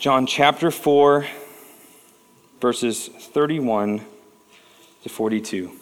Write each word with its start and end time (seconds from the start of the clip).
John 0.00 0.24
chapter 0.24 0.70
4, 0.70 1.26
verses 2.58 3.08
31 3.08 4.00
to 5.02 5.08
42. 5.10 5.72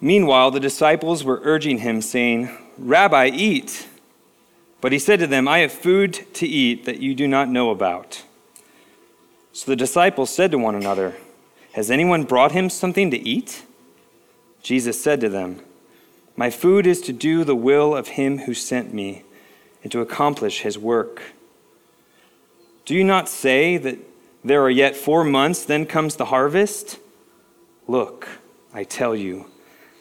Meanwhile, 0.00 0.50
the 0.52 0.60
disciples 0.60 1.24
were 1.24 1.42
urging 1.44 1.80
him, 1.80 2.00
saying, 2.00 2.48
Rabbi, 2.78 3.26
eat. 3.26 3.86
But 4.80 4.92
he 4.92 4.98
said 4.98 5.18
to 5.18 5.26
them, 5.26 5.46
I 5.46 5.58
have 5.58 5.70
food 5.70 6.14
to 6.36 6.46
eat 6.46 6.86
that 6.86 7.00
you 7.00 7.14
do 7.14 7.28
not 7.28 7.50
know 7.50 7.68
about. 7.68 8.22
So 9.52 9.70
the 9.70 9.76
disciples 9.76 10.30
said 10.30 10.50
to 10.52 10.58
one 10.58 10.74
another, 10.74 11.16
Has 11.72 11.90
anyone 11.90 12.24
brought 12.24 12.52
him 12.52 12.70
something 12.70 13.10
to 13.10 13.18
eat? 13.18 13.66
Jesus 14.62 14.98
said 15.02 15.20
to 15.20 15.28
them, 15.28 15.60
My 16.34 16.48
food 16.48 16.86
is 16.86 17.02
to 17.02 17.12
do 17.12 17.44
the 17.44 17.54
will 17.54 17.94
of 17.94 18.08
him 18.08 18.38
who 18.38 18.54
sent 18.54 18.94
me 18.94 19.24
and 19.82 19.92
to 19.92 20.00
accomplish 20.00 20.62
his 20.62 20.78
work. 20.78 21.34
Do 22.88 22.94
you 22.94 23.04
not 23.04 23.28
say 23.28 23.76
that 23.76 23.98
there 24.42 24.62
are 24.62 24.70
yet 24.70 24.96
four 24.96 25.22
months, 25.22 25.62
then 25.62 25.84
comes 25.84 26.16
the 26.16 26.24
harvest? 26.24 26.98
Look, 27.86 28.26
I 28.72 28.84
tell 28.84 29.14
you, 29.14 29.50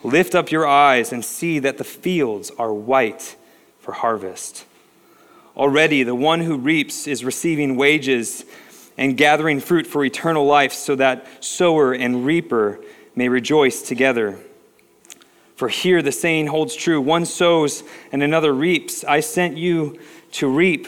lift 0.03 0.33
up 0.33 0.51
your 0.51 0.65
eyes 0.65 1.11
and 1.11 1.25
see 1.25 1.59
that 1.59 1.79
the 1.79 1.83
fields 1.83 2.49
are 2.57 2.73
white 2.73 3.35
for 3.77 3.91
harvest. 3.91 4.63
Already 5.57 6.03
the 6.03 6.15
one 6.15 6.39
who 6.39 6.55
reaps 6.55 7.07
is 7.07 7.25
receiving 7.25 7.75
wages 7.75 8.45
and 8.97 9.17
gathering 9.17 9.59
fruit 9.59 9.85
for 9.85 10.05
eternal 10.05 10.45
life, 10.45 10.71
so 10.71 10.95
that 10.95 11.43
sower 11.43 11.91
and 11.91 12.25
reaper 12.25 12.79
may 13.17 13.27
rejoice 13.27 13.81
together. 13.81 14.39
For 15.57 15.67
here 15.67 16.01
the 16.01 16.13
saying 16.13 16.47
holds 16.47 16.73
true 16.73 17.01
one 17.01 17.25
sows 17.25 17.83
and 18.13 18.23
another 18.23 18.53
reaps. 18.53 19.03
I 19.03 19.19
sent 19.19 19.57
you 19.57 19.99
to 20.31 20.47
reap 20.47 20.87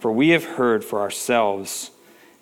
for 0.00 0.10
we 0.10 0.30
have 0.30 0.44
heard 0.44 0.82
for 0.82 1.00
ourselves, 1.00 1.90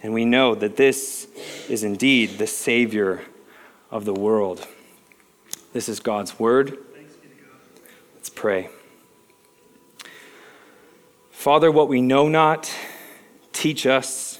and 0.01 0.15
we 0.15 0.25
know 0.25 0.55
that 0.55 0.77
this 0.77 1.27
is 1.69 1.83
indeed 1.83 2.39
the 2.39 2.47
Savior 2.47 3.23
of 3.91 4.05
the 4.05 4.15
world. 4.15 4.67
This 5.73 5.89
is 5.89 5.99
God's 5.99 6.39
word. 6.39 6.79
Let's 8.15 8.31
pray. 8.31 8.71
Father, 11.33 11.71
what 11.71 11.89
we 11.89 12.01
know 12.01 12.29
not, 12.29 12.73
teach 13.53 13.87
us. 13.87 14.39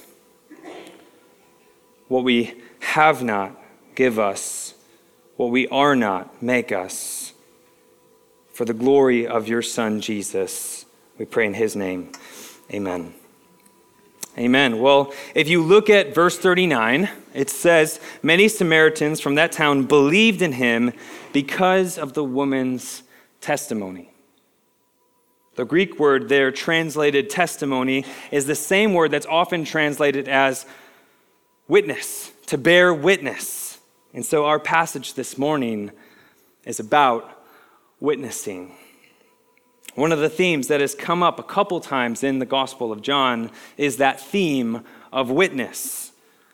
What 2.07 2.23
we 2.23 2.53
have 2.79 3.21
not, 3.21 3.51
give 3.95 4.17
us. 4.17 4.75
What 5.35 5.51
we 5.51 5.67
are 5.67 5.95
not, 5.95 6.41
make 6.41 6.71
us. 6.71 7.33
For 8.53 8.63
the 8.63 8.73
glory 8.73 9.27
of 9.27 9.49
your 9.49 9.61
Son, 9.61 9.99
Jesus, 9.99 10.85
we 11.17 11.25
pray 11.25 11.45
in 11.45 11.53
his 11.53 11.75
name. 11.75 12.11
Amen. 12.71 13.13
Amen. 14.37 14.79
Well, 14.79 15.11
if 15.35 15.49
you 15.49 15.61
look 15.61 15.89
at 15.89 16.13
verse 16.13 16.37
39, 16.37 17.09
it 17.33 17.49
says, 17.49 17.99
Many 18.21 18.47
Samaritans 18.47 19.19
from 19.19 19.35
that 19.35 19.51
town 19.51 19.83
believed 19.83 20.41
in 20.41 20.53
him 20.53 20.93
because 21.33 21.97
of 21.97 22.13
the 22.13 22.23
woman's 22.23 23.03
testimony. 23.41 24.11
The 25.55 25.65
Greek 25.65 25.99
word 25.99 26.29
there, 26.29 26.51
translated 26.51 27.29
testimony, 27.29 28.05
is 28.31 28.45
the 28.45 28.55
same 28.55 28.93
word 28.93 29.11
that's 29.11 29.25
often 29.25 29.65
translated 29.65 30.29
as 30.29 30.65
witness, 31.67 32.31
to 32.45 32.57
bear 32.57 32.93
witness. 32.93 33.79
And 34.13 34.25
so 34.25 34.45
our 34.45 34.59
passage 34.59 35.15
this 35.15 35.37
morning 35.37 35.91
is 36.65 36.79
about 36.79 37.43
witnessing. 37.99 38.73
One 39.95 40.11
of 40.11 40.19
the 40.19 40.29
themes 40.29 40.67
that 40.67 40.81
has 40.81 40.95
come 40.95 41.23
up 41.23 41.39
a 41.39 41.43
couple 41.43 41.79
times 41.79 42.23
in 42.23 42.39
the 42.39 42.45
Gospel 42.45 42.91
of 42.91 43.01
John 43.01 43.51
is 43.77 43.97
that 43.97 44.21
theme 44.21 44.83
of 45.11 45.31
witness. 45.31 46.11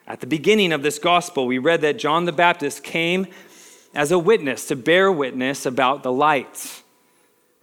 At 0.07 0.19
the 0.19 0.28
beginning 0.28 0.72
of 0.72 0.84
this 0.84 1.00
Gospel, 1.00 1.47
we 1.47 1.57
read 1.57 1.81
that 1.81 1.97
John 1.97 2.25
the 2.25 2.31
Baptist 2.31 2.84
came 2.84 3.28
as 3.94 4.12
a 4.12 4.19
witness 4.19 4.68
to 4.68 4.75
bear 4.75 5.12
witness 5.12 5.66
about 5.66 6.03
the 6.03 6.12
light. 6.12 6.84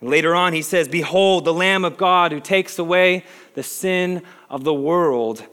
Later 0.00 0.34
on, 0.34 0.52
he 0.52 0.62
says, 0.62 0.88
Behold, 0.88 1.44
the 1.44 1.54
Lamb 1.54 1.84
of 1.84 1.96
God 1.96 2.32
who 2.32 2.40
takes 2.40 2.78
away 2.78 3.24
the 3.54 3.62
sin 3.62 4.22
of 4.50 4.64
the 4.64 4.74
world. 4.74 5.44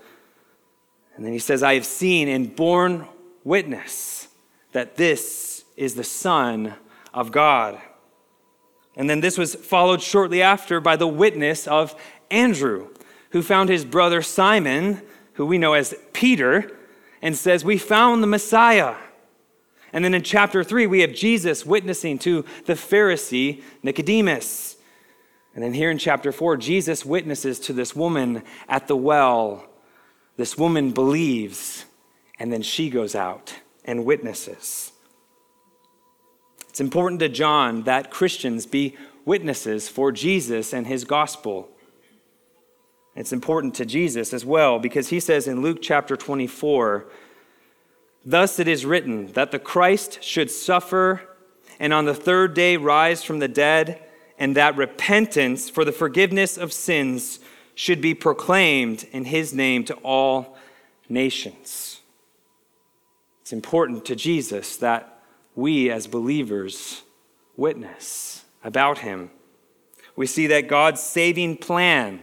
And 1.16 1.24
then 1.24 1.34
he 1.34 1.40
says, 1.40 1.62
I 1.62 1.76
have 1.76 1.86
seen 1.86 2.28
and 2.28 2.56
borne 2.56 3.06
witness 3.44 4.28
that 4.72 4.96
this 4.96 5.64
is 5.78 5.94
the 5.96 6.04
Son 6.04 6.74
of 7.14 7.32
God. 7.32 7.80
And 9.00 9.10
then 9.10 9.22
this 9.22 9.38
was 9.38 9.56
followed 9.56 10.02
shortly 10.02 10.42
after 10.42 10.82
by 10.82 10.98
the 10.98 11.08
witness 11.08 11.70
of 11.70 11.96
Andrew, 12.30 12.90
who 13.30 13.42
found 13.42 13.70
his 13.70 13.86
brother 13.86 14.22
Simon, 14.22 15.02
who 15.34 15.46
we 15.46 15.58
know 15.58 15.72
as 15.72 15.96
Peter, 16.12 16.78
and 17.22 17.38
says, 17.38 17.64
We 17.64 17.78
found 17.78 18.22
the 18.22 18.28
Messiah. 18.28 18.96
And 19.94 20.04
then 20.04 20.14
in 20.14 20.22
chapter 20.22 20.66
3, 20.66 20.86
we 20.86 21.00
have 21.00 21.14
Jesus 21.14 21.66
witnessing 21.66 22.20
to 22.20 22.44
the 22.66 22.74
Pharisee 22.74 23.64
Nicodemus. 23.84 24.76
And 25.56 25.64
then 25.64 25.74
here 25.74 25.90
in 25.90 25.98
chapter 25.98 26.34
4, 26.34 26.58
Jesus 26.58 27.06
witnesses 27.06 27.58
to 27.62 27.74
this 27.74 27.96
woman 27.96 28.44
at 28.68 28.88
the 28.90 28.98
well. 28.98 29.66
This 30.36 30.58
woman 30.58 30.92
believes, 30.92 31.86
and 32.38 32.52
then 32.52 32.64
she 32.64 32.90
goes 32.90 33.16
out 33.16 33.56
and 33.86 34.04
witnesses. 34.04 34.92
It's 36.80 36.86
important 36.86 37.20
to 37.20 37.28
John 37.28 37.84
that 37.84 38.10
Christians 38.10 38.66
be 38.66 38.96
witnesses 39.26 39.90
for 39.90 40.14
Jesus 40.14 40.72
and 40.72 40.88
his 40.88 41.04
gospel. 41.04 41.68
It's 43.18 43.34
important 43.34 43.76
to 43.76 43.86
Jesus 43.86 44.34
as 44.34 44.46
well 44.46 44.80
because 44.80 45.10
he 45.10 45.20
says 45.20 45.46
in 45.46 45.62
Luke 45.62 45.80
chapter 45.82 46.16
24, 46.16 47.06
Thus 48.24 48.60
it 48.60 48.70
is 48.70 48.86
written 48.86 49.34
that 49.34 49.52
the 49.52 49.60
Christ 49.60 50.24
should 50.24 50.50
suffer 50.50 51.20
and 51.82 51.92
on 51.92 52.06
the 52.06 52.16
third 52.16 52.54
day 52.54 52.78
rise 52.78 53.26
from 53.26 53.40
the 53.40 53.50
dead, 53.50 54.02
and 54.38 54.56
that 54.56 54.78
repentance 54.78 55.70
for 55.70 55.84
the 55.84 55.92
forgiveness 55.92 56.58
of 56.58 56.72
sins 56.72 57.42
should 57.76 58.00
be 58.00 58.14
proclaimed 58.14 59.06
in 59.12 59.26
his 59.26 59.54
name 59.54 59.84
to 59.84 59.96
all 59.96 60.58
nations. 61.10 62.00
It's 63.42 63.52
important 63.52 64.06
to 64.06 64.16
Jesus 64.16 64.78
that 64.78 65.19
we 65.60 65.92
as 65.92 66.08
believers 66.08 67.04
witness 67.56 68.46
about 68.64 69.00
him. 69.00 69.30
We 70.16 70.26
see 70.26 70.48
that 70.48 70.68
God's 70.68 71.02
saving 71.02 71.58
plan 71.58 72.22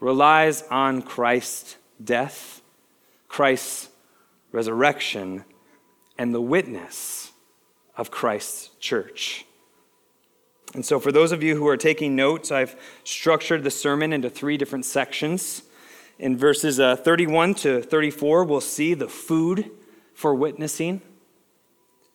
relies 0.00 0.62
on 0.70 1.02
Christ's 1.02 1.76
death, 2.02 2.60
Christ's 3.28 3.88
resurrection, 4.50 5.44
and 6.18 6.34
the 6.34 6.40
witness 6.40 7.32
of 7.96 8.10
Christ's 8.10 8.70
church. 8.80 9.44
And 10.74 10.84
so, 10.84 10.98
for 10.98 11.12
those 11.12 11.32
of 11.32 11.42
you 11.42 11.56
who 11.56 11.68
are 11.68 11.76
taking 11.76 12.16
notes, 12.16 12.50
I've 12.50 12.76
structured 13.04 13.62
the 13.62 13.70
sermon 13.70 14.12
into 14.12 14.30
three 14.30 14.56
different 14.56 14.86
sections. 14.86 15.62
In 16.18 16.36
verses 16.36 16.80
uh, 16.80 16.96
31 16.96 17.54
to 17.56 17.82
34, 17.82 18.44
we'll 18.44 18.60
see 18.60 18.94
the 18.94 19.08
food 19.08 19.70
for 20.14 20.34
witnessing. 20.34 21.02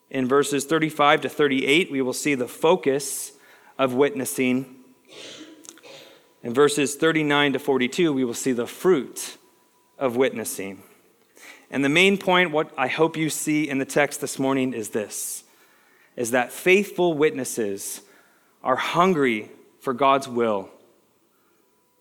In 0.09 0.27
verses 0.27 0.65
35 0.65 1.21
to 1.21 1.30
38, 1.30 1.92
we 1.92 2.01
will 2.01 2.13
see 2.13 2.36
the 2.36 2.48
focus 2.48 3.33
of 3.77 3.94
witnessing. 3.94 4.75
In 6.44 6.54
verses 6.54 6.95
39 6.95 7.54
to 7.54 7.59
42, 7.59 8.13
we 8.13 8.24
will 8.24 8.33
see 8.33 8.54
the 8.54 8.68
fruit 8.68 9.38
of 9.98 10.15
witnessing. 10.15 10.83
And 11.69 11.83
the 11.83 11.89
main 11.89 12.18
point, 12.18 12.51
what 12.51 12.71
I 12.77 12.88
hope 12.88 13.18
you 13.18 13.30
see 13.30 13.68
in 13.68 13.80
the 13.80 13.86
text 13.86 14.21
this 14.21 14.39
morning, 14.39 14.74
is 14.74 14.89
this 14.89 15.44
is 16.15 16.31
that 16.31 16.51
faithful 16.51 17.13
witnesses 17.13 18.01
are 18.63 18.75
hungry 18.75 19.51
for 19.80 19.94
God's 19.94 20.27
will. 20.27 20.69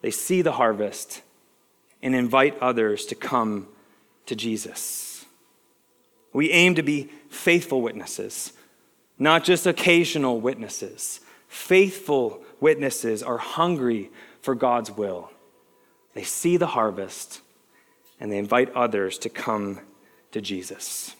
They 0.01 0.11
see 0.11 0.41
the 0.41 0.53
harvest 0.53 1.23
and 2.03 2.15
invite 2.15 2.59
others 2.61 3.05
to 3.07 3.15
come 3.15 3.69
to 4.25 4.35
Jesus. 4.35 5.16
We 6.33 6.51
aim 6.51 6.75
to 6.75 6.83
be 6.83 7.11
faithful 7.31 7.83
witnesses, 7.83 8.53
not 9.19 9.45
just 9.45 9.67
occasional 9.67 10.41
witnesses. 10.41 11.21
Faithful 11.49 12.43
witnesses 12.61 13.23
are 13.23 13.39
hungry 13.39 14.11
for 14.41 14.55
God's 14.55 14.91
will. 14.91 15.31
They 16.15 16.25
see 16.25 16.57
the 16.57 16.69
harvest 16.69 17.41
and 18.21 18.33
they 18.33 18.39
invite 18.39 18.73
others 18.75 19.19
to 19.19 19.29
come 19.29 19.81
to 20.33 20.41
Jesus. 20.41 21.15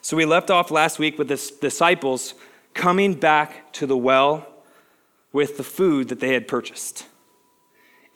So 0.00 0.16
we 0.16 0.24
left 0.24 0.50
off 0.50 0.70
last 0.70 0.98
week 0.98 1.18
with 1.18 1.28
the 1.28 1.52
disciples 1.60 2.34
coming 2.74 3.14
back 3.14 3.72
to 3.74 3.86
the 3.86 3.96
well 3.96 4.46
with 5.32 5.56
the 5.56 5.64
food 5.64 6.08
that 6.08 6.20
they 6.20 6.32
had 6.32 6.48
purchased. 6.48 7.06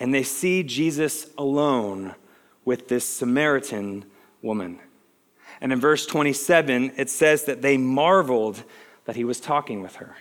And 0.01 0.15
they 0.15 0.23
see 0.23 0.63
Jesus 0.63 1.27
alone 1.37 2.15
with 2.65 2.89
this 2.89 3.07
Samaritan 3.07 4.05
woman. 4.41 4.81
And 5.63 5.73
in 5.73 5.79
verse 5.79 6.05
27, 6.07 6.95
it 6.97 7.09
says 7.09 7.45
that 7.45 7.63
they 7.63 7.77
marveled 7.77 8.65
that 9.05 9.15
he 9.15 9.23
was 9.23 9.39
talking 9.39 9.81
with 9.81 9.97
her. 9.97 10.17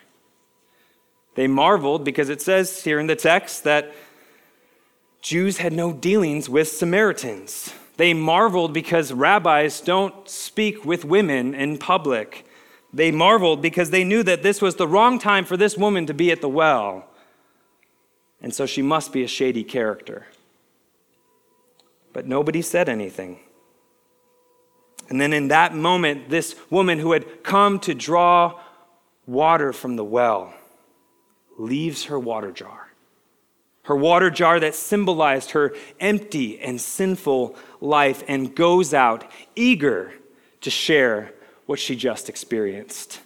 They 1.33 1.47
marveled 1.47 2.05
because 2.05 2.29
it 2.29 2.43
says 2.43 2.83
here 2.83 2.99
in 2.99 3.07
the 3.07 3.15
text 3.15 3.63
that 3.63 3.91
Jews 5.19 5.57
had 5.57 5.73
no 5.73 5.93
dealings 5.93 6.47
with 6.47 6.67
Samaritans. 6.67 7.73
They 7.97 8.13
marveled 8.13 8.71
because 8.71 9.11
rabbis 9.11 9.81
don't 9.81 10.29
speak 10.29 10.85
with 10.85 11.05
women 11.05 11.55
in 11.55 11.79
public. 11.79 12.45
They 12.93 13.09
marveled 13.09 13.63
because 13.63 13.89
they 13.89 14.03
knew 14.03 14.21
that 14.21 14.43
this 14.43 14.61
was 14.61 14.75
the 14.75 14.87
wrong 14.87 15.17
time 15.17 15.45
for 15.45 15.57
this 15.57 15.75
woman 15.75 16.05
to 16.05 16.13
be 16.13 16.31
at 16.31 16.41
the 16.41 16.49
well. 16.49 17.07
And 18.43 18.53
so 18.53 18.67
she 18.67 18.83
must 18.83 19.11
be 19.11 19.23
a 19.23 19.27
shady 19.27 19.63
character. 19.63 20.27
But 22.13 22.27
nobody 22.27 22.61
said 22.61 22.87
anything. 22.87 23.39
And 25.11 25.19
then 25.19 25.33
in 25.33 25.49
that 25.49 25.75
moment, 25.75 26.29
this 26.29 26.55
woman 26.69 26.97
who 26.97 27.11
had 27.11 27.43
come 27.43 27.81
to 27.81 27.93
draw 27.93 28.57
water 29.27 29.73
from 29.73 29.97
the 29.97 30.05
well 30.05 30.53
leaves 31.57 32.05
her 32.05 32.17
water 32.17 32.53
jar. 32.53 32.87
Her 33.83 33.95
water 33.97 34.29
jar 34.29 34.57
that 34.61 34.73
symbolized 34.73 35.51
her 35.51 35.75
empty 35.99 36.61
and 36.61 36.79
sinful 36.79 37.57
life 37.81 38.23
and 38.29 38.55
goes 38.55 38.93
out 38.93 39.29
eager 39.53 40.13
to 40.61 40.69
share 40.69 41.33
what 41.65 41.77
she 41.77 41.97
just 41.97 42.29
experienced. 42.29 43.19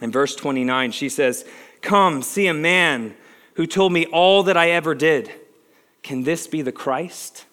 In 0.00 0.12
verse 0.12 0.36
29, 0.36 0.92
she 0.92 1.08
says, 1.08 1.44
Come, 1.80 2.22
see 2.22 2.46
a 2.46 2.54
man 2.54 3.16
who 3.54 3.66
told 3.66 3.92
me 3.92 4.06
all 4.06 4.44
that 4.44 4.56
I 4.56 4.70
ever 4.70 4.94
did. 4.94 5.28
Can 6.04 6.22
this 6.22 6.46
be 6.46 6.62
the 6.62 6.70
Christ? 6.70 7.46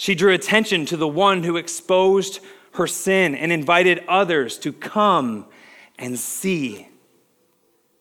She 0.00 0.14
drew 0.14 0.32
attention 0.32 0.86
to 0.86 0.96
the 0.96 1.06
one 1.06 1.42
who 1.42 1.58
exposed 1.58 2.40
her 2.72 2.86
sin 2.86 3.34
and 3.34 3.52
invited 3.52 4.02
others 4.08 4.56
to 4.60 4.72
come 4.72 5.44
and 5.98 6.18
see. 6.18 6.88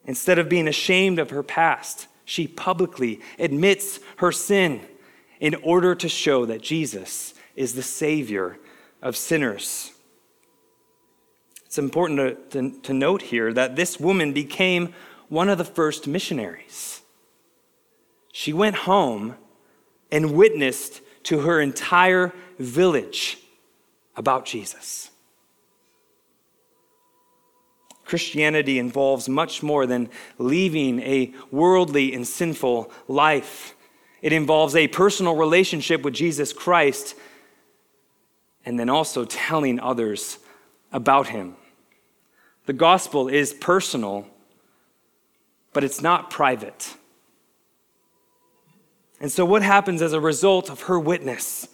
Instead 0.05 0.39
of 0.39 0.47
being 0.47 0.69
ashamed 0.69 1.19
of 1.19 1.31
her 1.31 1.43
past, 1.43 2.07
she 2.23 2.47
publicly 2.47 3.19
admits 3.37 3.99
her 4.15 4.31
sin 4.31 4.79
in 5.41 5.55
order 5.55 5.93
to 5.93 6.07
show 6.07 6.45
that 6.45 6.61
Jesus 6.61 7.33
is 7.57 7.73
the 7.73 7.83
Savior 7.83 8.59
of 9.01 9.17
sinners. 9.17 9.91
It's 11.65 11.77
important 11.77 12.51
to, 12.51 12.61
to, 12.61 12.79
to, 12.79 12.93
note 12.93 13.23
here 13.23 13.51
that 13.51 13.75
this 13.75 13.99
woman 13.99 14.31
became 14.31 14.93
one 15.27 15.49
of 15.49 15.57
the 15.57 15.65
first 15.65 16.07
missionaries. 16.07 17.01
She 18.31 18.53
went 18.53 18.77
home 18.77 19.35
and 20.09 20.31
witnessed 20.31 21.01
to 21.29 21.41
her 21.41 21.61
entire 21.61 22.33
village 22.57 23.37
about 24.15 24.45
Jesus. 24.45 25.11
Christianity 28.03 28.79
involves 28.79 29.29
much 29.29 29.61
more 29.61 29.85
than 29.85 30.09
leaving 30.39 30.99
a 31.01 31.31
worldly 31.51 32.15
and 32.15 32.27
sinful 32.27 32.91
life. 33.07 33.75
It 34.23 34.33
involves 34.33 34.75
a 34.75 34.87
personal 34.87 35.35
relationship 35.35 36.01
with 36.01 36.15
Jesus 36.15 36.51
Christ 36.51 37.13
and 38.65 38.79
then 38.79 38.89
also 38.89 39.23
telling 39.23 39.79
others 39.79 40.39
about 40.91 41.27
him. 41.27 41.55
The 42.65 42.73
gospel 42.73 43.27
is 43.27 43.53
personal, 43.53 44.25
but 45.73 45.83
it's 45.83 46.01
not 46.01 46.31
private. 46.31 46.95
And 49.19 49.31
so, 49.31 49.43
what 49.45 49.61
happens 49.61 50.01
as 50.01 50.13
a 50.13 50.19
result 50.19 50.69
of 50.69 50.83
her 50.83 50.99
witness? 50.99 51.67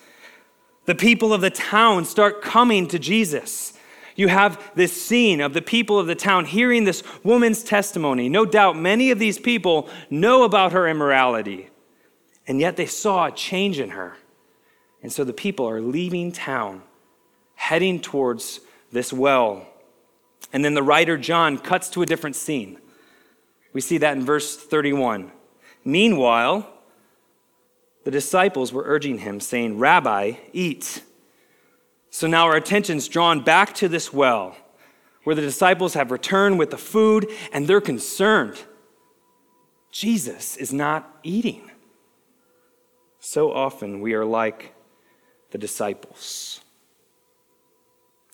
The 0.85 0.95
people 0.95 1.33
of 1.33 1.41
the 1.41 1.49
town 1.49 2.05
start 2.05 2.41
coming 2.41 2.87
to 2.87 2.99
Jesus. 2.99 3.73
You 4.15 4.29
have 4.29 4.71
this 4.75 4.99
scene 4.99 5.41
of 5.41 5.53
the 5.53 5.61
people 5.61 5.99
of 5.99 6.07
the 6.07 6.15
town 6.15 6.45
hearing 6.45 6.85
this 6.85 7.03
woman's 7.23 7.63
testimony. 7.63 8.29
No 8.29 8.45
doubt 8.45 8.77
many 8.77 9.11
of 9.11 9.19
these 9.19 9.37
people 9.37 9.89
know 10.09 10.43
about 10.43 10.71
her 10.71 10.87
immorality, 10.87 11.69
and 12.47 12.59
yet 12.59 12.77
they 12.77 12.85
saw 12.85 13.25
a 13.25 13.31
change 13.31 13.79
in 13.79 13.89
her. 13.89 14.15
And 15.03 15.11
so 15.11 15.23
the 15.23 15.33
people 15.33 15.67
are 15.67 15.81
leaving 15.81 16.31
town, 16.31 16.81
heading 17.55 17.99
towards 17.99 18.61
this 18.91 19.11
well. 19.11 19.67
And 20.53 20.63
then 20.63 20.73
the 20.73 20.83
writer 20.83 21.17
John 21.17 21.57
cuts 21.57 21.89
to 21.89 22.01
a 22.01 22.05
different 22.05 22.35
scene. 22.35 22.79
We 23.73 23.81
see 23.81 23.97
that 23.97 24.15
in 24.15 24.25
verse 24.25 24.55
31. 24.55 25.31
Meanwhile, 25.83 26.67
the 28.05 28.11
disciples 28.11 28.71
were 28.71 28.83
urging 28.85 29.17
him, 29.17 29.39
saying, 29.39 29.79
Rabbi, 29.79 30.33
eat. 30.53 31.01
So 32.11 32.27
now 32.27 32.45
our 32.45 32.55
attention's 32.55 33.07
drawn 33.07 33.43
back 33.43 33.73
to 33.75 33.89
this 33.89 34.13
well, 34.13 34.55
where 35.23 35.35
the 35.35 35.41
disciples 35.41 35.95
have 35.95 36.11
returned 36.11 36.59
with 36.59 36.69
the 36.69 36.77
food 36.77 37.27
and 37.51 37.67
they're 37.67 37.81
concerned. 37.81 38.61
Jesus 39.91 40.55
is 40.55 40.71
not 40.71 41.19
eating. 41.23 41.71
So 43.19 43.51
often 43.51 44.01
we 44.01 44.13
are 44.13 44.23
like 44.23 44.75
the 45.49 45.57
disciples. 45.57 46.61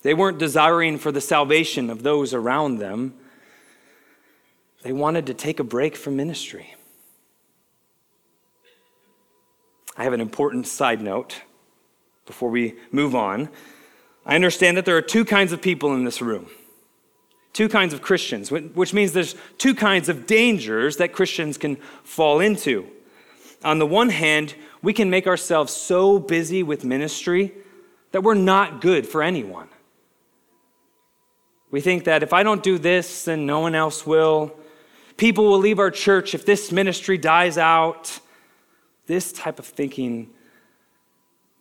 They 0.01 0.13
weren't 0.13 0.37
desiring 0.37 0.97
for 0.97 1.13
the 1.13 1.21
salvation 1.21 1.89
of 1.89 2.03
those 2.03 2.33
around 2.33 2.79
them. 2.79 3.13
They 4.81 4.91
wanted 4.91 5.27
to 5.27 5.33
take 5.33 5.61
a 5.61 5.63
break 5.63 5.95
from 5.95 6.17
ministry. 6.17 6.75
I 10.01 10.05
have 10.05 10.13
an 10.13 10.19
important 10.19 10.65
side 10.65 10.99
note 10.99 11.43
before 12.25 12.49
we 12.49 12.73
move 12.91 13.13
on. 13.13 13.49
I 14.25 14.33
understand 14.33 14.75
that 14.77 14.83
there 14.83 14.97
are 14.97 15.01
two 15.03 15.23
kinds 15.23 15.51
of 15.51 15.61
people 15.61 15.93
in 15.93 16.05
this 16.05 16.23
room, 16.23 16.47
two 17.53 17.69
kinds 17.69 17.93
of 17.93 18.01
Christians, 18.01 18.49
which 18.49 18.95
means 18.95 19.13
there's 19.13 19.35
two 19.59 19.75
kinds 19.75 20.09
of 20.09 20.25
dangers 20.25 20.97
that 20.97 21.13
Christians 21.13 21.59
can 21.59 21.75
fall 22.03 22.39
into. 22.39 22.87
On 23.63 23.77
the 23.77 23.85
one 23.85 24.09
hand, 24.09 24.55
we 24.81 24.91
can 24.91 25.11
make 25.11 25.27
ourselves 25.27 25.71
so 25.71 26.17
busy 26.17 26.63
with 26.63 26.83
ministry 26.83 27.53
that 28.11 28.23
we're 28.23 28.33
not 28.33 28.81
good 28.81 29.05
for 29.05 29.21
anyone. 29.21 29.69
We 31.69 31.79
think 31.79 32.05
that 32.05 32.23
if 32.23 32.33
I 32.33 32.41
don't 32.41 32.63
do 32.63 32.79
this, 32.79 33.25
then 33.25 33.45
no 33.45 33.59
one 33.59 33.75
else 33.75 34.03
will. 34.07 34.51
People 35.17 35.45
will 35.45 35.59
leave 35.59 35.77
our 35.77 35.91
church 35.91 36.33
if 36.33 36.43
this 36.43 36.71
ministry 36.71 37.19
dies 37.19 37.59
out. 37.59 38.19
This 39.07 39.31
type 39.31 39.59
of 39.59 39.65
thinking 39.65 40.29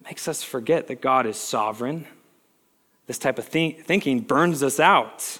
makes 0.05 0.29
us 0.29 0.43
forget 0.43 0.89
that 0.89 1.01
God 1.01 1.27
is 1.27 1.37
sovereign. 1.37 2.07
This 3.07 3.19
type 3.19 3.39
of 3.39 3.51
th- 3.51 3.81
thinking 3.81 4.21
burns 4.21 4.63
us 4.63 4.79
out. 4.79 5.39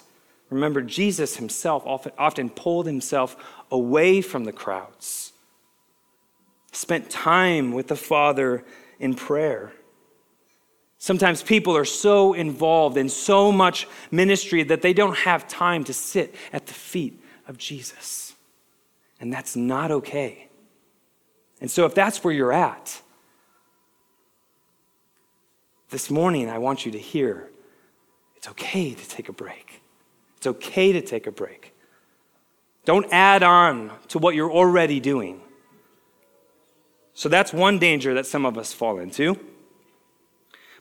Remember, 0.49 0.81
Jesus 0.81 1.37
himself 1.37 1.83
often, 1.85 2.11
often 2.17 2.49
pulled 2.49 2.85
himself 2.85 3.37
away 3.71 4.21
from 4.21 4.43
the 4.43 4.51
crowds, 4.51 5.31
spent 6.73 7.09
time 7.09 7.71
with 7.71 7.87
the 7.87 7.95
Father 7.95 8.65
in 8.99 9.15
prayer. 9.15 9.71
Sometimes 10.97 11.41
people 11.41 11.75
are 11.75 11.85
so 11.85 12.33
involved 12.33 12.97
in 12.97 13.09
so 13.09 13.51
much 13.51 13.87
ministry 14.11 14.61
that 14.63 14.83
they 14.83 14.93
don't 14.93 15.17
have 15.17 15.47
time 15.47 15.83
to 15.85 15.93
sit 15.93 16.35
at 16.53 16.67
the 16.67 16.73
feet 16.73 17.23
of 17.47 17.57
Jesus. 17.57 18.35
And 19.19 19.33
that's 19.33 19.55
not 19.55 19.89
okay. 19.89 20.47
And 21.61 21.69
so, 21.71 21.85
if 21.85 21.95
that's 21.95 22.23
where 22.23 22.33
you're 22.33 22.51
at, 22.51 23.01
this 25.91 26.09
morning, 26.09 26.49
I 26.49 26.57
want 26.57 26.85
you 26.85 26.91
to 26.93 26.99
hear 26.99 27.49
it's 28.35 28.47
okay 28.47 28.93
to 28.93 29.09
take 29.09 29.29
a 29.29 29.33
break. 29.33 29.81
It's 30.37 30.47
okay 30.47 30.91
to 30.93 31.01
take 31.01 31.27
a 31.27 31.31
break. 31.31 31.75
Don't 32.85 33.05
add 33.11 33.43
on 33.43 33.91
to 34.07 34.17
what 34.17 34.33
you're 34.33 34.51
already 34.51 34.99
doing. 34.99 35.41
So 37.13 37.29
that's 37.29 37.53
one 37.53 37.77
danger 37.77 38.15
that 38.15 38.25
some 38.25 38.45
of 38.45 38.57
us 38.57 38.73
fall 38.73 38.97
into. 38.97 39.37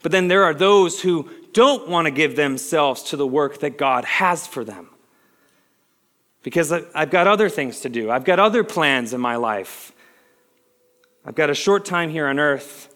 But 0.03 0.13
then 0.13 0.29
there 0.29 0.45
are 0.45 0.55
those 0.55 1.03
who 1.03 1.29
don't 1.53 1.89
want 1.89 2.07
to 2.07 2.11
give 2.11 2.37
themselves 2.37 3.03
to 3.05 3.17
the 3.19 3.27
work 3.27 3.61
that 3.61 3.77
God 3.77 4.07
has 4.07 4.47
for 4.47 4.65
them. 4.65 4.89
Because 6.43 6.73
I've 6.73 7.11
got 7.11 7.27
other 7.27 7.51
things 7.51 7.81
to 7.81 7.91
do, 7.91 8.11
I've 8.11 8.25
got 8.25 8.39
other 8.39 8.65
plans 8.65 9.13
in 9.13 9.21
my 9.21 9.37
life. 9.37 9.93
I've 11.25 11.35
got 11.35 11.51
a 11.51 11.55
short 11.55 11.85
time 11.85 12.11
here 12.11 12.27
on 12.27 12.39
earth. 12.39 12.89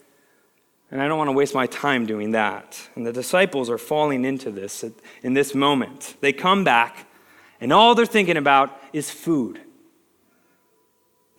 And 0.91 1.03
I 1.03 1.09
don't 1.09 1.19
want 1.19 1.29
to 1.29 1.33
waste 1.33 1.55
my 1.55 1.67
time 1.67 2.07
doing 2.07 2.33
that. 2.33 2.89
And 2.95 3.05
the 3.05 3.13
disciples 3.13 3.69
are 3.69 3.79
falling 3.79 4.25
into 4.25 4.53
this 4.53 4.85
in 5.23 5.35
this 5.35 5.53
moment. 5.53 6.15
They 6.21 6.33
come 6.33 6.63
back, 6.63 7.09
and 7.61 7.73
all 7.73 7.97
they're 7.97 8.07
thinking 8.07 8.37
about 8.37 8.81
is 8.93 9.11
food. 9.11 9.61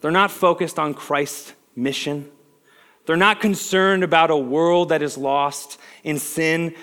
They're 0.02 0.12
not 0.12 0.30
focused 0.30 0.78
on 0.78 0.94
Christ's 0.94 1.54
mission. 1.74 2.30
They're 3.06 3.16
not 3.16 3.40
concerned 3.40 4.04
about 4.04 4.30
a 4.30 4.38
world 4.38 4.90
that 4.90 5.02
is 5.02 5.18
lost 5.18 5.80
in 6.04 6.20
sin. 6.20 6.76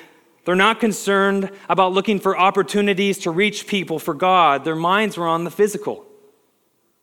They're 0.45 0.55
not 0.55 0.81
concerned 0.81 1.51
about 1.69 1.93
looking 1.93 2.21
for 2.21 2.39
opportunities 2.39 3.19
to 3.19 3.31
reach 3.31 3.67
people 3.67 3.99
for 3.99 4.15
God. 4.15 4.65
Their 4.65 4.77
minds 4.77 5.19
were 5.19 5.29
on 5.29 5.45
the 5.45 5.51
physical. 5.51 6.07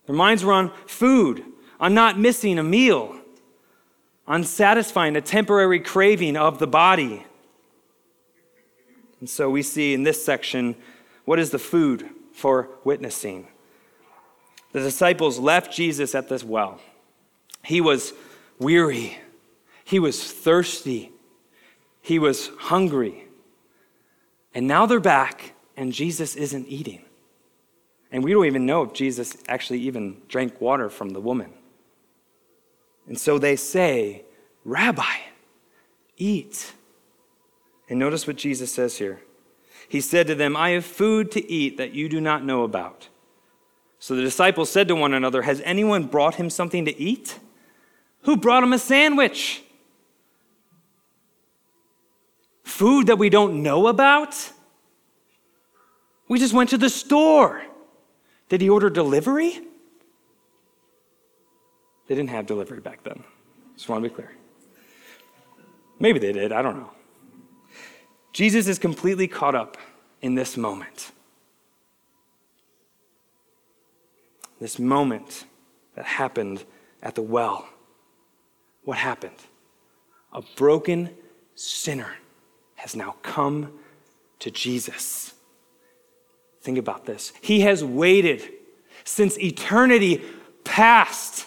Their 0.08 0.16
minds 0.16 0.44
were 0.44 0.54
on 0.54 0.72
food, 0.88 1.46
on 1.80 1.94
not 1.94 2.20
missing 2.20 2.60
a 2.60 2.64
meal, 2.64 3.16
on 4.28 4.44
satisfying 4.44 5.16
a 5.16 5.22
temporary 5.22 5.80
craving 5.80 6.36
of 6.36 6.60
the 6.60 6.68
body. 6.68 7.26
And 9.20 9.30
so 9.30 9.50
we 9.50 9.64
see 9.64 9.94
in 9.94 10.04
this 10.04 10.24
section 10.24 10.76
what 11.26 11.40
is 11.40 11.52
the 11.52 11.60
food 11.60 12.10
for 12.34 12.70
witnessing? 12.84 13.48
The 14.72 14.80
disciples 14.80 15.40
left 15.40 15.74
Jesus 15.74 16.16
at 16.16 16.30
this 16.30 16.44
well. 16.44 16.80
He 17.64 17.82
was 17.82 18.14
weary, 18.60 19.18
he 19.84 20.00
was 20.00 20.32
thirsty, 20.32 21.12
he 22.02 22.20
was 22.20 22.50
hungry. 22.58 23.26
And 24.54 24.68
now 24.68 24.86
they're 24.86 25.00
back, 25.00 25.54
and 25.78 25.94
Jesus 25.94 26.36
isn't 26.36 26.68
eating. 26.68 27.04
And 28.12 28.24
we 28.24 28.34
don't 28.34 28.48
even 28.48 28.66
know 28.66 28.82
if 28.82 28.94
Jesus 28.94 29.38
actually 29.48 29.82
even 29.82 30.22
drank 30.28 30.60
water 30.60 30.90
from 30.90 31.10
the 31.10 31.22
woman. 31.22 31.54
And 33.08 33.20
so 33.20 33.38
they 33.40 33.56
say, 33.56 34.24
Rabbi, 34.66 35.04
eat. 36.18 36.74
And 37.90 37.98
notice 37.98 38.28
what 38.28 38.36
Jesus 38.36 38.72
says 38.72 38.98
here. 38.98 39.22
He 39.88 40.02
said 40.02 40.28
to 40.28 40.36
them, 40.36 40.56
I 40.56 40.72
have 40.72 40.86
food 40.86 41.32
to 41.32 41.52
eat 41.52 41.78
that 41.78 41.94
you 41.94 42.08
do 42.08 42.22
not 42.22 42.44
know 42.44 42.64
about. 42.64 43.10
So 43.98 44.16
the 44.16 44.22
disciples 44.22 44.70
said 44.70 44.88
to 44.88 44.96
one 44.96 45.14
another, 45.14 45.42
Has 45.42 45.62
anyone 45.66 46.04
brought 46.04 46.36
him 46.36 46.50
something 46.50 46.86
to 46.86 46.98
eat? 47.00 47.40
Who 48.24 48.38
brought 48.38 48.64
him 48.64 48.74
a 48.74 48.80
sandwich? 48.80 49.64
Food 52.64 53.08
that 53.08 53.18
we 53.18 53.30
don't 53.30 53.64
know 53.64 53.88
about? 53.88 54.52
We 56.28 56.38
just 56.38 56.54
went 56.54 56.70
to 56.70 56.78
the 56.78 56.90
store. 56.90 57.64
Did 58.48 58.62
he 58.62 58.70
order 58.70 58.90
delivery? 58.90 59.60
They 62.10 62.16
didn't 62.16 62.32
have 62.32 62.48
delivery 62.48 62.80
back 62.80 63.04
then. 63.04 63.24
Just 63.76 63.88
want 63.88 64.04
to 64.04 64.10
be 64.10 64.14
clear. 64.14 64.32
Maybe 66.00 66.18
they 66.18 66.32
did, 66.32 66.52
I 66.52 66.64
don't 66.64 66.78
know. 66.78 66.90
Jesus 68.34 68.68
is 68.68 68.80
completely 68.80 69.28
caught 69.28 69.54
up 69.54 69.78
in 70.20 70.34
this 70.34 70.58
moment. 70.58 71.12
This 74.60 74.80
moment 74.80 75.46
that 75.96 76.06
happened 76.06 76.66
at 77.04 77.14
the 77.14 77.22
well. 77.22 77.70
What 78.84 78.98
happened? 78.98 79.38
A 80.34 80.42
broken 80.56 81.12
sinner 81.54 82.16
has 82.76 82.96
now 82.96 83.18
come 83.22 83.80
to 84.40 84.50
Jesus. 84.50 85.36
Think 86.62 86.80
about 86.80 87.06
this. 87.06 87.34
He 87.42 87.60
has 87.62 87.84
waited 87.84 88.42
since 89.04 89.38
eternity 89.38 90.24
past 90.64 91.46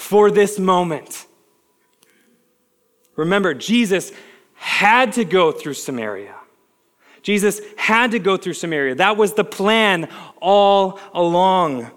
for 0.00 0.30
this 0.30 0.58
moment. 0.58 1.26
Remember, 3.16 3.52
Jesus 3.52 4.12
had 4.54 5.12
to 5.12 5.26
go 5.26 5.52
through 5.52 5.74
Samaria. 5.74 6.34
Jesus 7.22 7.60
had 7.76 8.12
to 8.12 8.18
go 8.18 8.38
through 8.38 8.54
Samaria. 8.54 8.94
That 8.94 9.18
was 9.18 9.34
the 9.34 9.44
plan 9.44 10.08
all 10.40 10.98
along. 11.12 11.90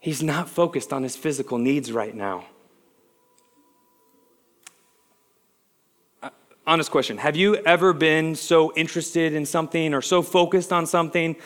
He's 0.00 0.22
not 0.22 0.48
focused 0.48 0.90
on 0.92 1.02
his 1.02 1.16
physical 1.16 1.58
needs 1.58 1.92
right 1.92 2.14
now. 2.14 2.46
Uh, 6.22 6.30
honest 6.66 6.90
question 6.90 7.18
Have 7.18 7.36
you 7.36 7.56
ever 7.56 7.92
been 7.92 8.34
so 8.34 8.72
interested 8.74 9.34
in 9.34 9.44
something 9.44 9.92
or 9.92 10.00
so 10.00 10.22
focused 10.22 10.72
on 10.72 10.86
something 10.86 11.36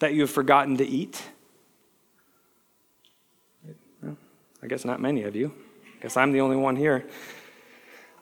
that 0.00 0.12
you've 0.12 0.30
forgotten 0.30 0.76
to 0.76 0.86
eat? 0.86 1.22
I 4.64 4.66
guess 4.66 4.86
not 4.86 4.98
many 4.98 5.24
of 5.24 5.36
you. 5.36 5.52
I 5.98 6.02
guess 6.02 6.16
I'm 6.16 6.32
the 6.32 6.40
only 6.40 6.56
one 6.56 6.74
here. 6.74 7.04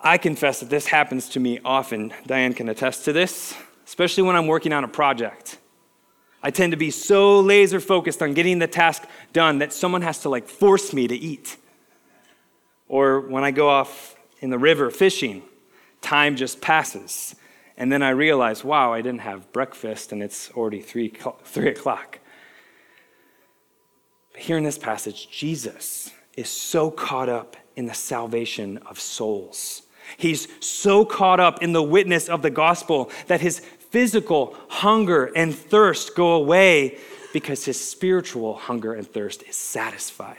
I 0.01 0.19
confess 0.19 0.59
that 0.59 0.71
this 0.71 0.89
happens 0.89 1.29
to 1.31 1.41
me 1.41 1.61
often. 1.65 2.13
Diane 2.27 2.53
can 2.53 2.69
attest 2.69 3.05
to 3.05 3.13
this, 3.13 3.55
especially 3.87 4.25
when 4.25 4.35
I'm 4.35 4.49
working 4.49 4.73
on 4.73 4.83
a 4.83 4.89
project. 4.89 5.59
I 6.43 6.51
tend 6.51 6.73
to 6.73 6.77
be 6.77 6.91
so 6.91 7.39
laser 7.39 7.79
focused 7.79 8.23
on 8.23 8.35
getting 8.35 8.59
the 8.59 8.67
task 8.67 9.05
done 9.33 9.59
that 9.59 9.73
someone 9.73 10.03
has 10.03 10.19
to 10.23 10.29
like 10.29 10.49
force 10.49 10.93
me 10.93 11.07
to 11.07 11.15
eat. 11.15 11.57
Or 12.89 13.21
when 13.21 13.45
I 13.45 13.53
go 13.53 13.69
off 13.69 14.17
in 14.41 14.51
the 14.51 14.59
river 14.59 14.91
fishing, 14.91 15.45
time 16.01 16.35
just 16.35 16.61
passes. 16.61 17.37
And 17.77 17.93
then 17.93 18.03
I 18.03 18.11
realize, 18.11 18.65
wow, 18.65 18.93
I 18.93 19.01
didn't 19.01 19.21
have 19.21 19.53
breakfast 19.53 20.11
and 20.11 20.21
it's 20.21 20.51
already 20.51 20.81
three, 20.81 21.13
three 21.45 21.69
o'clock. 21.69 22.19
But 24.33 24.43
here 24.43 24.59
in 24.59 24.65
this 24.65 24.79
passage, 24.79 25.31
Jesus 25.31 26.11
is 26.37 26.49
so 26.49 26.91
caught 26.91 27.29
up 27.29 27.57
in 27.77 27.87
the 27.87 27.95
salvation 27.95 28.79
of 28.79 29.01
souls. 29.01 29.83
He's 30.17 30.49
so 30.61 31.05
caught 31.05 31.41
up 31.41 31.63
in 31.63 31.73
the 31.73 31.83
witness 31.83 32.29
of 32.29 32.43
the 32.43 32.51
gospel 32.51 33.11
that 33.29 33.41
his 33.41 33.61
physical 33.61 34.57
hunger 34.69 35.27
and 35.37 35.55
thirst 35.55 36.15
go 36.15 36.33
away 36.33 36.99
because 37.33 37.65
his 37.65 37.81
spiritual 37.81 38.55
hunger 38.55 38.95
and 38.95 39.07
thirst 39.07 39.43
is 39.45 39.57
satisfied. 39.57 40.37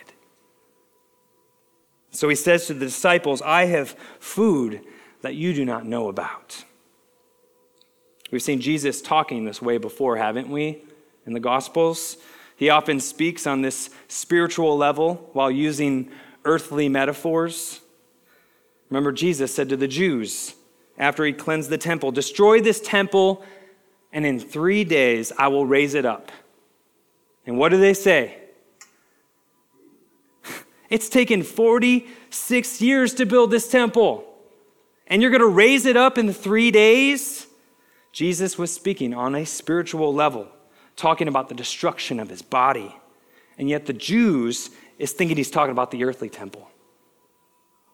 So 2.12 2.30
he 2.30 2.36
says 2.36 2.68
to 2.68 2.74
the 2.74 2.86
disciples, 2.86 3.42
I 3.42 3.66
have 3.66 3.96
food 4.20 4.82
that 5.22 5.36
you 5.36 5.54
do 5.54 5.66
not 5.66 5.86
know 5.86 6.10
about. 6.10 6.64
We've 8.32 8.42
seen 8.42 8.62
Jesus 8.62 9.02
talking 9.02 9.46
this 9.46 9.62
way 9.62 9.78
before, 9.78 10.18
haven't 10.18 10.50
we, 10.50 10.84
in 11.26 11.34
the 11.34 11.40
Gospels? 11.40 12.18
He 12.64 12.70
often 12.70 13.02
speaks 13.02 13.46
on 13.46 13.62
this 13.62 13.90
spiritual 14.08 14.78
level 14.78 15.30
while 15.34 15.52
using 15.52 16.10
earthly 16.46 16.88
metaphors. 16.88 17.82
Remember, 18.90 19.12
Jesus 19.12 19.54
said 19.54 19.68
to 19.68 19.76
the 19.76 19.90
Jews 19.90 20.56
after 20.98 21.26
he 21.26 21.34
cleansed 21.34 21.70
the 21.70 21.78
temple, 21.78 22.14
Destroy 22.14 22.62
this 22.62 22.80
temple, 22.80 23.44
and 24.14 24.26
in 24.26 24.40
three 24.40 24.86
days 24.86 25.34
I 25.38 25.50
will 25.50 25.66
raise 25.66 25.94
it 25.94 26.06
up. 26.06 26.32
And 27.46 27.58
what 27.58 27.68
do 27.68 27.78
they 27.78 27.94
say? 27.94 28.38
It's 30.90 31.10
taken 31.10 31.44
46 31.44 32.82
years 32.82 33.14
to 33.16 33.26
build 33.26 33.52
this 33.52 33.68
temple 33.68 34.24
and 35.08 35.22
you're 35.22 35.32
going 35.32 35.42
to 35.42 35.48
raise 35.48 35.86
it 35.86 35.98
up 35.98 36.18
in 36.18 36.32
three 36.32 36.72
days? 36.72 37.46
Jesus 38.14 38.58
was 38.58 38.74
speaking 38.74 39.14
on 39.14 39.36
a 39.36 39.46
spiritual 39.46 40.14
level, 40.14 40.48
talking 40.96 41.28
about 41.28 41.50
the 41.50 41.56
destruction 41.56 42.20
of 42.20 42.30
his 42.30 42.42
body. 42.42 42.96
And 43.58 43.70
yet 43.70 43.86
the 43.86 43.94
Jews 43.94 44.70
is 44.98 45.12
thinking 45.12 45.38
he's 45.38 45.52
talking 45.52 45.72
about 45.72 45.92
the 45.92 46.04
earthly 46.04 46.30
temple. 46.30 46.70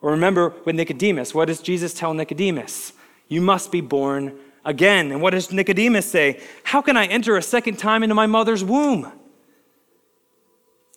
Or 0.02 0.12
remember 0.12 0.54
with 0.66 0.76
Nicodemus, 0.76 1.34
what 1.34 1.46
does 1.46 1.62
Jesus 1.62 1.94
tell 1.94 2.14
Nicodemus? 2.14 2.94
You 3.28 3.42
must 3.42 3.72
be 3.72 3.82
born 3.82 4.38
again. 4.64 5.12
And 5.12 5.22
what 5.22 5.32
does 5.32 5.52
Nicodemus 5.52 6.10
say? 6.10 6.42
How 6.64 6.82
can 6.82 6.98
I 6.98 7.06
enter 7.06 7.38
a 7.38 7.42
second 7.42 7.78
time 7.78 8.04
into 8.04 8.16
my 8.16 8.28
mother's 8.28 8.64
womb? 8.64 9.12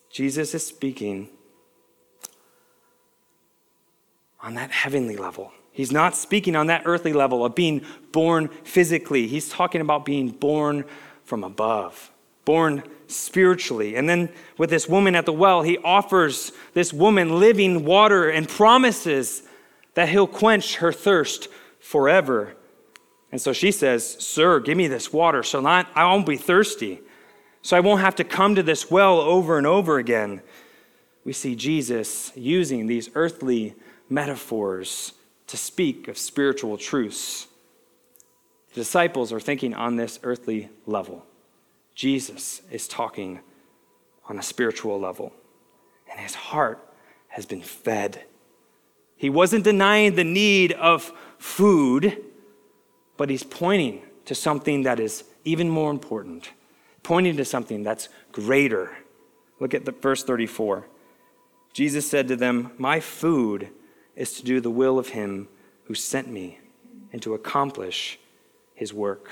Jesus 0.09 0.53
is 0.53 0.65
speaking 0.65 1.29
on 4.39 4.53
that 4.55 4.71
heavenly 4.71 5.17
level. 5.17 5.51
He's 5.71 5.91
not 5.91 6.15
speaking 6.15 6.55
on 6.55 6.67
that 6.67 6.83
earthly 6.85 7.13
level 7.13 7.43
of 7.43 7.55
being 7.55 7.81
born 8.11 8.49
physically. 8.63 9.25
He's 9.27 9.49
talking 9.49 9.81
about 9.81 10.05
being 10.05 10.29
born 10.29 10.85
from 11.25 11.43
above, 11.43 12.11
born 12.45 12.83
spiritually. 13.07 13.95
And 13.95 14.07
then 14.07 14.29
with 14.57 14.69
this 14.69 14.87
woman 14.87 15.15
at 15.15 15.25
the 15.25 15.33
well, 15.33 15.61
he 15.61 15.77
offers 15.79 16.51
this 16.73 16.91
woman 16.93 17.39
living 17.39 17.85
water 17.85 18.29
and 18.29 18.47
promises 18.47 19.43
that 19.93 20.09
he'll 20.09 20.27
quench 20.27 20.77
her 20.77 20.91
thirst 20.91 21.47
forever. 21.79 22.55
And 23.31 23.41
so 23.41 23.53
she 23.53 23.71
says, 23.71 24.07
Sir, 24.19 24.59
give 24.59 24.77
me 24.77 24.87
this 24.87 25.11
water 25.11 25.43
so 25.43 25.59
not, 25.59 25.87
I 25.95 26.05
won't 26.05 26.25
be 26.25 26.37
thirsty, 26.37 26.99
so 27.61 27.77
I 27.77 27.79
won't 27.79 28.01
have 28.01 28.15
to 28.15 28.23
come 28.23 28.55
to 28.55 28.63
this 28.63 28.91
well 28.91 29.19
over 29.19 29.57
and 29.57 29.65
over 29.65 29.97
again. 29.97 30.41
We 31.23 31.33
see 31.33 31.55
Jesus 31.55 32.31
using 32.35 32.87
these 32.87 33.09
earthly 33.15 33.75
metaphors 34.09 35.13
to 35.47 35.57
speak 35.57 36.07
of 36.07 36.17
spiritual 36.17 36.77
truths. 36.77 37.47
The 38.73 38.81
disciples 38.81 39.31
are 39.31 39.39
thinking 39.39 39.75
on 39.75 39.97
this 39.97 40.19
earthly 40.23 40.69
level. 40.87 41.25
Jesus 41.93 42.63
is 42.71 42.87
talking 42.87 43.39
on 44.27 44.39
a 44.39 44.43
spiritual 44.43 44.99
level, 44.99 45.31
and 46.09 46.19
his 46.19 46.33
heart 46.33 46.79
has 47.27 47.45
been 47.45 47.61
fed. 47.61 48.23
He 49.15 49.29
wasn't 49.29 49.63
denying 49.63 50.15
the 50.15 50.23
need 50.23 50.71
of 50.71 51.11
food, 51.37 52.17
but 53.15 53.29
he's 53.29 53.43
pointing 53.43 54.01
to 54.25 54.33
something 54.33 54.83
that 54.83 54.99
is 54.99 55.23
even 55.45 55.69
more 55.69 55.91
important, 55.91 56.49
pointing 57.03 57.37
to 57.37 57.45
something 57.45 57.83
that's 57.83 58.09
greater. 58.31 58.97
Look 59.59 59.75
at 59.75 59.85
the 59.85 59.91
verse 59.91 60.23
34. 60.23 60.87
Jesus 61.73 62.09
said 62.09 62.27
to 62.27 62.35
them, 62.35 62.71
My 62.79 62.99
food 62.99 63.69
is 64.15 64.33
to 64.33 64.43
do 64.43 64.59
the 64.59 64.71
will 64.71 64.97
of 64.97 65.09
him 65.09 65.47
who 65.85 65.93
sent 65.93 66.27
me 66.27 66.59
and 67.11 67.21
to 67.21 67.35
accomplish 67.35 68.17
his 68.75 68.93
work. 68.93 69.29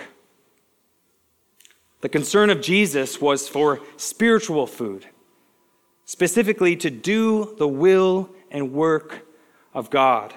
The 2.01 2.09
concern 2.09 2.49
of 2.49 2.61
Jesus 2.61 3.21
was 3.21 3.47
for 3.47 3.79
spiritual 3.95 4.65
food, 4.65 5.05
specifically 6.05 6.75
to 6.77 6.89
do 6.89 7.55
the 7.57 7.67
will 7.67 8.29
and 8.49 8.73
work 8.73 9.27
of 9.73 9.89
God. 9.89 10.33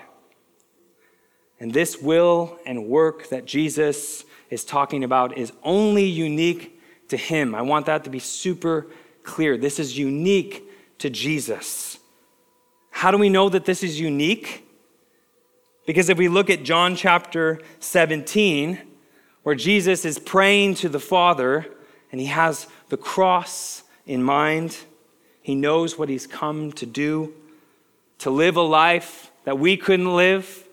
And 1.59 1.73
this 1.73 2.01
will 2.01 2.59
and 2.67 2.87
work 2.87 3.29
that 3.31 3.47
Jesus 3.47 4.25
is 4.51 4.65
talking 4.65 5.05
about 5.05 5.39
is 5.39 5.53
only 5.63 6.05
unique 6.05 6.81
to 7.09 7.17
him. 7.17 7.55
I 7.55 7.63
want 7.63 7.87
that 7.87 8.05
to 8.05 8.11
be 8.11 8.19
super 8.19 8.87
clear. 9.23 9.57
This 9.57 9.79
is 9.79 9.99
unique 9.99 10.69
to 10.99 11.09
Jesus. 11.09 11.99
How 12.91 13.11
do 13.11 13.19
we 13.19 13.29
know 13.29 13.49
that 13.49 13.65
this 13.65 13.83
is 13.83 13.99
unique? 13.99 14.69
Because 15.87 16.09
if 16.09 16.19
we 16.19 16.29
look 16.29 16.51
at 16.51 16.63
John 16.63 16.97
chapter 16.97 17.61
17, 17.81 18.81
where 19.45 19.55
Jesus 19.55 20.05
is 20.05 20.19
praying 20.19 20.75
to 20.77 20.89
the 20.89 20.99
Father 20.99 21.67
and 22.11 22.21
he 22.21 22.27
has 22.27 22.67
the 22.89 22.97
cross 22.97 23.85
in 24.07 24.23
mind, 24.23 24.77
he 25.41 25.55
knows 25.55 25.97
what 25.99 26.09
he's 26.09 26.27
come 26.27 26.73
to 26.73 26.87
do, 26.87 27.33
to 28.19 28.31
live 28.31 28.57
a 28.57 28.63
life 28.63 29.31
that 29.45 29.59
we 29.59 29.77
couldn't 29.77 30.17
live. 30.17 30.65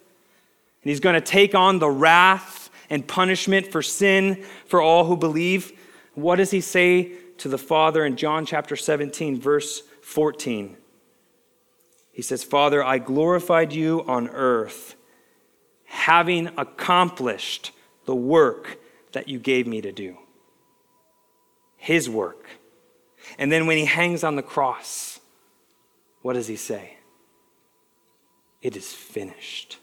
And 0.82 0.90
he's 0.90 1.00
going 1.00 1.16
to 1.16 1.22
take 1.22 1.54
on 1.54 1.80
the 1.80 1.90
wrath 1.90 2.70
and 2.90 3.08
punishment 3.08 3.68
for 3.72 3.82
sin 3.82 4.44
for 4.66 4.82
all 4.82 5.06
who 5.06 5.18
believe. 5.18 5.74
What 6.16 6.38
does 6.38 6.52
he 6.52 6.62
say 6.62 7.12
to 7.40 7.50
the 7.50 7.58
Father 7.58 8.06
in 8.06 8.16
John 8.16 8.46
chapter 8.46 8.76
17, 8.76 9.40
verse 9.40 9.84
14? 10.02 10.78
He 12.14 12.22
says, 12.22 12.44
Father, 12.44 12.84
I 12.84 13.00
glorified 13.00 13.74
you 13.74 14.04
on 14.08 14.30
earth, 14.30 14.96
having 15.86 16.48
accomplished 16.58 17.72
the 18.06 18.16
work 18.16 18.80
that 19.12 19.28
you 19.28 19.40
gave 19.40 19.68
me 19.68 19.82
to 19.82 19.92
do. 19.92 20.18
His 21.78 22.10
work. 22.10 22.46
And 23.38 23.52
then 23.52 23.68
when 23.68 23.78
he 23.78 23.86
hangs 23.86 24.24
on 24.24 24.36
the 24.36 24.44
cross, 24.44 25.20
what 26.22 26.34
does 26.34 26.48
he 26.48 26.56
say? 26.56 26.98
It 28.62 28.76
is 28.76 28.94
finished. 28.94 29.80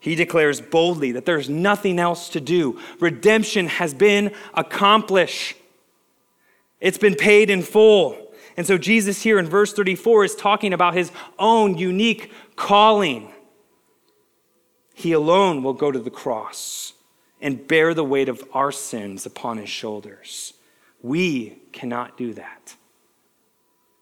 He 0.00 0.14
declares 0.14 0.60
boldly 0.60 1.12
that 1.12 1.26
there's 1.26 1.48
nothing 1.48 1.98
else 1.98 2.28
to 2.30 2.40
do. 2.40 2.78
Redemption 2.98 3.68
has 3.68 3.94
been 3.94 4.34
accomplished, 4.54 5.56
it's 6.80 6.98
been 6.98 7.14
paid 7.14 7.50
in 7.50 7.62
full. 7.62 8.18
And 8.56 8.66
so, 8.66 8.76
Jesus 8.76 9.22
here 9.22 9.38
in 9.38 9.46
verse 9.46 9.72
34 9.72 10.24
is 10.24 10.34
talking 10.34 10.74
about 10.74 10.92
his 10.92 11.10
own 11.38 11.78
unique 11.78 12.32
calling. 12.54 13.32
He 15.02 15.10
alone 15.10 15.64
will 15.64 15.72
go 15.72 15.90
to 15.90 15.98
the 15.98 16.12
cross 16.12 16.92
and 17.40 17.66
bear 17.66 17.92
the 17.92 18.04
weight 18.04 18.28
of 18.28 18.44
our 18.52 18.70
sins 18.70 19.26
upon 19.26 19.58
his 19.58 19.68
shoulders. 19.68 20.54
We 21.02 21.58
cannot 21.72 22.16
do 22.16 22.34
that. 22.34 22.76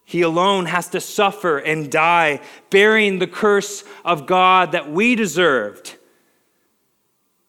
He 0.04 0.20
alone 0.20 0.66
has 0.66 0.88
to 0.88 1.00
suffer 1.00 1.56
and 1.56 1.90
die, 1.90 2.42
bearing 2.68 3.18
the 3.18 3.26
curse 3.26 3.82
of 4.04 4.26
God 4.26 4.72
that 4.72 4.92
we 4.92 5.14
deserved. 5.14 5.96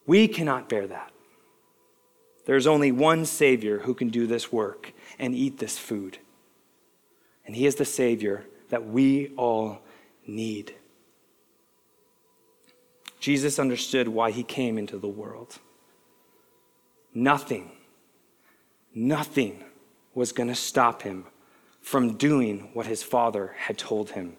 We 0.06 0.30
cannot 0.30 0.70
bear 0.70 0.88
that. 0.88 1.12
There's 2.46 2.68
only 2.68 2.94
one 2.94 3.26
Savior 3.26 3.80
who 3.80 3.94
can 3.94 4.08
do 4.08 4.28
this 4.28 4.50
work 4.50 4.94
and 5.20 5.36
eat 5.36 5.58
this 5.58 5.78
food. 5.78 6.20
And 7.46 7.54
He 7.54 7.66
is 7.66 7.76
the 7.76 7.84
Savior 7.84 8.46
that 8.70 8.86
we 8.86 9.34
all 9.36 9.82
need. 10.26 10.74
Jesus 13.22 13.58
understood 13.58 14.10
why 14.10 14.32
He 14.32 14.44
came 14.44 14.78
into 14.78 14.98
the 14.98 15.08
world. 15.08 15.60
Nothing, 17.14 17.72
nothing 18.94 19.64
was 20.14 20.34
going 20.34 20.50
to 20.50 20.56
stop 20.56 21.04
Him 21.04 21.28
from 21.82 22.16
doing 22.16 22.70
what 22.74 22.86
his 22.86 23.04
father 23.04 23.56
had 23.58 23.78
told 23.78 24.12
him 24.12 24.38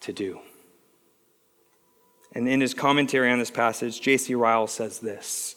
to 0.00 0.12
do. 0.12 0.40
And 2.32 2.48
in 2.48 2.60
his 2.60 2.74
commentary 2.74 3.30
on 3.30 3.38
this 3.38 3.50
passage, 3.50 4.00
J.C. 4.00 4.34
Ryle 4.34 4.66
says 4.66 5.00
this 5.00 5.56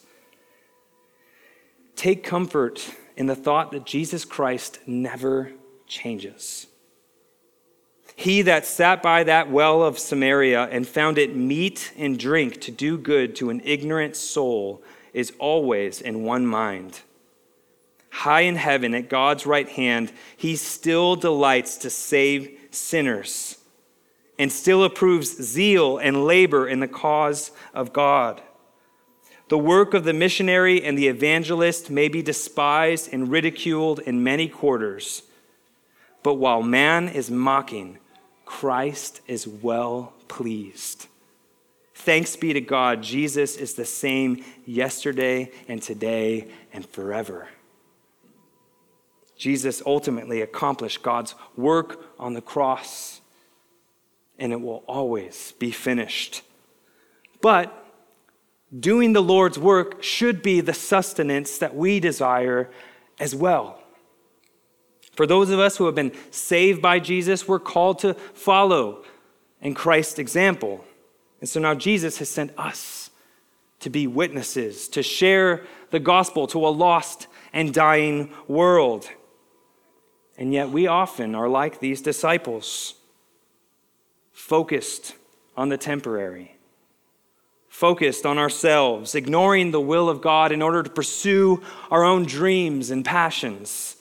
Take 1.94 2.24
comfort 2.24 2.90
in 3.16 3.26
the 3.26 3.36
thought 3.36 3.70
that 3.72 3.86
Jesus 3.86 4.24
Christ 4.24 4.80
never 4.86 5.52
changes. 5.86 6.66
He 8.22 8.42
that 8.42 8.66
sat 8.66 9.02
by 9.02 9.24
that 9.24 9.50
well 9.50 9.82
of 9.82 9.98
Samaria 9.98 10.68
and 10.70 10.86
found 10.86 11.18
it 11.18 11.36
meat 11.36 11.92
and 11.96 12.18
drink 12.18 12.60
to 12.62 12.70
do 12.70 12.96
good 12.96 13.34
to 13.36 13.50
an 13.50 13.60
ignorant 13.64 14.16
soul 14.16 14.82
is 15.12 15.32
always 15.38 16.00
in 16.00 16.22
one 16.22 16.46
mind 16.46 17.00
high 18.12 18.42
in 18.42 18.56
heaven 18.56 18.94
at 18.94 19.08
God's 19.08 19.46
right 19.46 19.68
hand, 19.68 20.12
he 20.36 20.54
still 20.54 21.16
delights 21.16 21.78
to 21.78 21.88
save 21.88 22.58
sinners 22.70 23.56
and 24.38 24.52
still 24.52 24.84
approves 24.84 25.42
zeal 25.42 25.96
and 25.96 26.26
labor 26.26 26.68
in 26.68 26.80
the 26.80 26.88
cause 26.88 27.52
of 27.72 27.92
God. 27.92 28.42
The 29.48 29.58
work 29.58 29.94
of 29.94 30.04
the 30.04 30.12
missionary 30.12 30.82
and 30.84 30.96
the 30.96 31.08
evangelist 31.08 31.90
may 31.90 32.08
be 32.08 32.22
despised 32.22 33.08
and 33.12 33.30
ridiculed 33.30 34.00
in 34.00 34.22
many 34.22 34.46
quarters, 34.46 35.22
but 36.22 36.34
while 36.34 36.62
man 36.62 37.08
is 37.08 37.30
mocking, 37.30 37.98
Christ 38.52 39.22
is 39.26 39.48
well 39.48 40.12
pleased. 40.28 41.06
Thanks 41.94 42.36
be 42.36 42.52
to 42.52 42.60
God, 42.60 43.02
Jesus 43.02 43.56
is 43.56 43.72
the 43.74 43.86
same 43.86 44.44
yesterday 44.66 45.50
and 45.68 45.80
today 45.80 46.48
and 46.70 46.86
forever. 46.86 47.48
Jesus 49.38 49.82
ultimately 49.86 50.42
accomplished 50.42 51.02
God's 51.02 51.34
work 51.56 52.04
on 52.18 52.34
the 52.34 52.42
cross, 52.42 53.22
and 54.38 54.52
it 54.52 54.60
will 54.60 54.84
always 54.86 55.54
be 55.58 55.70
finished. 55.70 56.42
But 57.40 57.86
doing 58.78 59.14
the 59.14 59.22
Lord's 59.22 59.58
work 59.58 60.02
should 60.02 60.42
be 60.42 60.60
the 60.60 60.74
sustenance 60.74 61.56
that 61.56 61.74
we 61.74 62.00
desire 62.00 62.70
as 63.18 63.34
well. 63.34 63.81
For 65.12 65.26
those 65.26 65.50
of 65.50 65.60
us 65.60 65.76
who 65.76 65.86
have 65.86 65.94
been 65.94 66.12
saved 66.30 66.80
by 66.80 66.98
Jesus, 66.98 67.46
we're 67.46 67.58
called 67.58 67.98
to 68.00 68.14
follow 68.14 69.04
in 69.60 69.74
Christ's 69.74 70.18
example. 70.18 70.84
And 71.40 71.48
so 71.48 71.60
now 71.60 71.74
Jesus 71.74 72.18
has 72.18 72.28
sent 72.28 72.52
us 72.58 73.10
to 73.80 73.90
be 73.90 74.06
witnesses, 74.06 74.88
to 74.88 75.02
share 75.02 75.64
the 75.90 76.00
gospel 76.00 76.46
to 76.48 76.66
a 76.66 76.68
lost 76.68 77.26
and 77.52 77.74
dying 77.74 78.32
world. 78.48 79.08
And 80.38 80.52
yet, 80.54 80.70
we 80.70 80.86
often 80.86 81.34
are 81.34 81.48
like 81.48 81.80
these 81.80 82.00
disciples, 82.00 82.94
focused 84.32 85.14
on 85.56 85.68
the 85.68 85.76
temporary, 85.76 86.56
focused 87.68 88.24
on 88.24 88.38
ourselves, 88.38 89.14
ignoring 89.14 89.72
the 89.72 89.80
will 89.80 90.08
of 90.08 90.22
God 90.22 90.52
in 90.52 90.62
order 90.62 90.82
to 90.82 90.90
pursue 90.90 91.62
our 91.90 92.02
own 92.02 92.24
dreams 92.24 92.90
and 92.90 93.04
passions, 93.04 93.96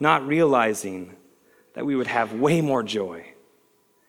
not 0.00 0.26
realizing 0.26 1.16
that 1.74 1.86
we 1.86 1.96
would 1.96 2.06
have 2.06 2.32
way 2.32 2.60
more 2.60 2.82
joy 2.82 3.24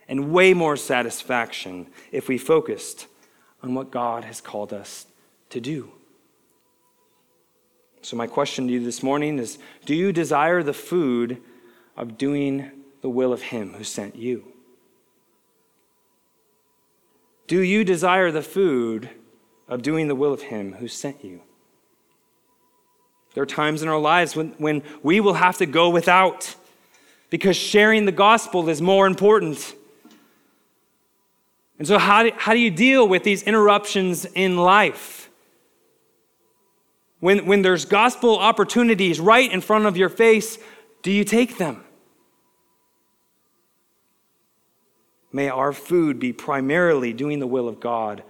and 0.07 0.31
way 0.31 0.53
more 0.53 0.75
satisfaction 0.75 1.87
if 2.11 2.27
we 2.27 2.37
focused 2.37 3.07
on 3.61 3.75
what 3.75 3.91
God 3.91 4.23
has 4.23 4.41
called 4.41 4.73
us 4.73 5.05
to 5.49 5.59
do. 5.59 5.91
So, 8.01 8.15
my 8.15 8.27
question 8.27 8.67
to 8.67 8.73
you 8.73 8.83
this 8.83 9.03
morning 9.03 9.39
is 9.39 9.59
Do 9.85 9.93
you 9.93 10.11
desire 10.11 10.63
the 10.63 10.73
food 10.73 11.41
of 11.97 12.17
doing 12.17 12.71
the 13.01 13.09
will 13.09 13.33
of 13.33 13.41
Him 13.41 13.73
who 13.73 13.83
sent 13.83 14.15
you? 14.15 14.53
Do 17.47 17.61
you 17.61 17.83
desire 17.83 18.31
the 18.31 18.41
food 18.41 19.09
of 19.67 19.81
doing 19.81 20.07
the 20.07 20.15
will 20.15 20.33
of 20.33 20.43
Him 20.43 20.73
who 20.73 20.87
sent 20.87 21.23
you? 21.23 21.41
There 23.33 23.43
are 23.43 23.47
times 23.47 23.81
in 23.81 23.87
our 23.87 23.99
lives 23.99 24.35
when, 24.35 24.49
when 24.57 24.83
we 25.03 25.19
will 25.19 25.33
have 25.33 25.57
to 25.57 25.65
go 25.65 25.89
without 25.89 26.55
because 27.29 27.55
sharing 27.55 28.05
the 28.05 28.11
gospel 28.11 28.67
is 28.69 28.81
more 28.81 29.05
important. 29.05 29.75
And 31.77 31.87
so, 31.87 31.97
how 31.97 32.23
do, 32.23 32.31
how 32.35 32.53
do 32.53 32.59
you 32.59 32.71
deal 32.71 33.07
with 33.07 33.23
these 33.23 33.43
interruptions 33.43 34.25
in 34.25 34.57
life? 34.57 35.29
When, 37.19 37.45
when 37.45 37.61
there's 37.61 37.85
gospel 37.85 38.37
opportunities 38.37 39.19
right 39.19 39.51
in 39.51 39.61
front 39.61 39.85
of 39.85 39.97
your 39.97 40.09
face, 40.09 40.57
do 41.03 41.11
you 41.11 41.23
take 41.23 41.57
them? 41.57 41.83
May 45.31 45.49
our 45.49 45.73
food 45.73 46.19
be 46.19 46.33
primarily 46.33 47.13
doing 47.13 47.39
the 47.39 47.47
will 47.47 47.67
of 47.67 47.79
God 47.79 48.23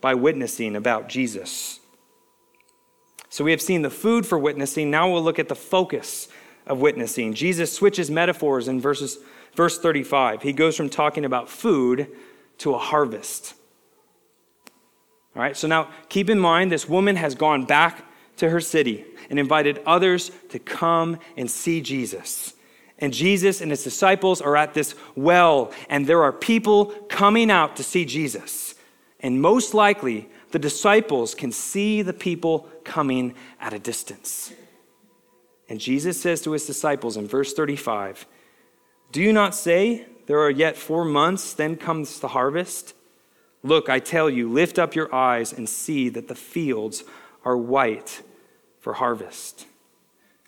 by 0.00 0.14
witnessing 0.14 0.76
about 0.76 1.08
Jesus. 1.08 1.78
So 3.32 3.44
we 3.44 3.50
have 3.52 3.62
seen 3.62 3.80
the 3.80 3.88
food 3.88 4.26
for 4.26 4.38
witnessing. 4.38 4.90
Now 4.90 5.10
we'll 5.10 5.22
look 5.22 5.38
at 5.38 5.48
the 5.48 5.54
focus 5.54 6.28
of 6.66 6.82
witnessing. 6.82 7.32
Jesus 7.32 7.72
switches 7.72 8.10
metaphors 8.10 8.68
in 8.68 8.78
verses 8.78 9.16
verse 9.54 9.78
35, 9.78 10.42
he 10.42 10.52
goes 10.52 10.76
from 10.76 10.90
talking 10.90 11.24
about 11.24 11.48
food 11.48 12.08
to 12.58 12.74
a 12.74 12.78
harvest. 12.78 13.54
All 15.34 15.40
right, 15.40 15.56
so 15.56 15.66
now 15.66 15.88
keep 16.10 16.28
in 16.28 16.38
mind 16.38 16.70
this 16.70 16.86
woman 16.86 17.16
has 17.16 17.34
gone 17.34 17.64
back 17.64 18.04
to 18.36 18.50
her 18.50 18.60
city 18.60 19.06
and 19.30 19.38
invited 19.38 19.80
others 19.86 20.30
to 20.50 20.58
come 20.58 21.18
and 21.34 21.50
see 21.50 21.80
Jesus. 21.80 22.52
And 22.98 23.14
Jesus 23.14 23.62
and 23.62 23.70
his 23.70 23.82
disciples 23.82 24.42
are 24.42 24.58
at 24.58 24.74
this 24.74 24.94
well, 25.14 25.72
and 25.88 26.06
there 26.06 26.22
are 26.22 26.32
people 26.32 26.86
coming 27.08 27.50
out 27.50 27.76
to 27.76 27.82
see 27.82 28.04
Jesus. 28.04 28.74
And 29.20 29.40
most 29.40 29.72
likely, 29.72 30.28
the 30.52 30.58
disciples 30.58 31.34
can 31.34 31.52
see 31.52 32.02
the 32.02 32.12
people 32.12 32.68
coming 32.84 33.34
at 33.60 33.72
a 33.72 33.78
distance. 33.78 34.52
And 35.68 35.80
Jesus 35.80 36.20
says 36.20 36.42
to 36.42 36.52
his 36.52 36.66
disciples 36.66 37.16
in 37.16 37.26
verse 37.26 37.54
35 37.54 38.26
Do 39.10 39.22
you 39.22 39.32
not 39.32 39.54
say, 39.54 40.06
There 40.26 40.40
are 40.40 40.50
yet 40.50 40.76
four 40.76 41.04
months, 41.04 41.54
then 41.54 41.76
comes 41.76 42.20
the 42.20 42.28
harvest? 42.28 42.94
Look, 43.62 43.88
I 43.88 44.00
tell 44.00 44.28
you, 44.28 44.50
lift 44.50 44.78
up 44.78 44.94
your 44.94 45.14
eyes 45.14 45.52
and 45.52 45.68
see 45.68 46.08
that 46.10 46.28
the 46.28 46.34
fields 46.34 47.04
are 47.44 47.56
white 47.56 48.22
for 48.80 48.94
harvest. 48.94 49.66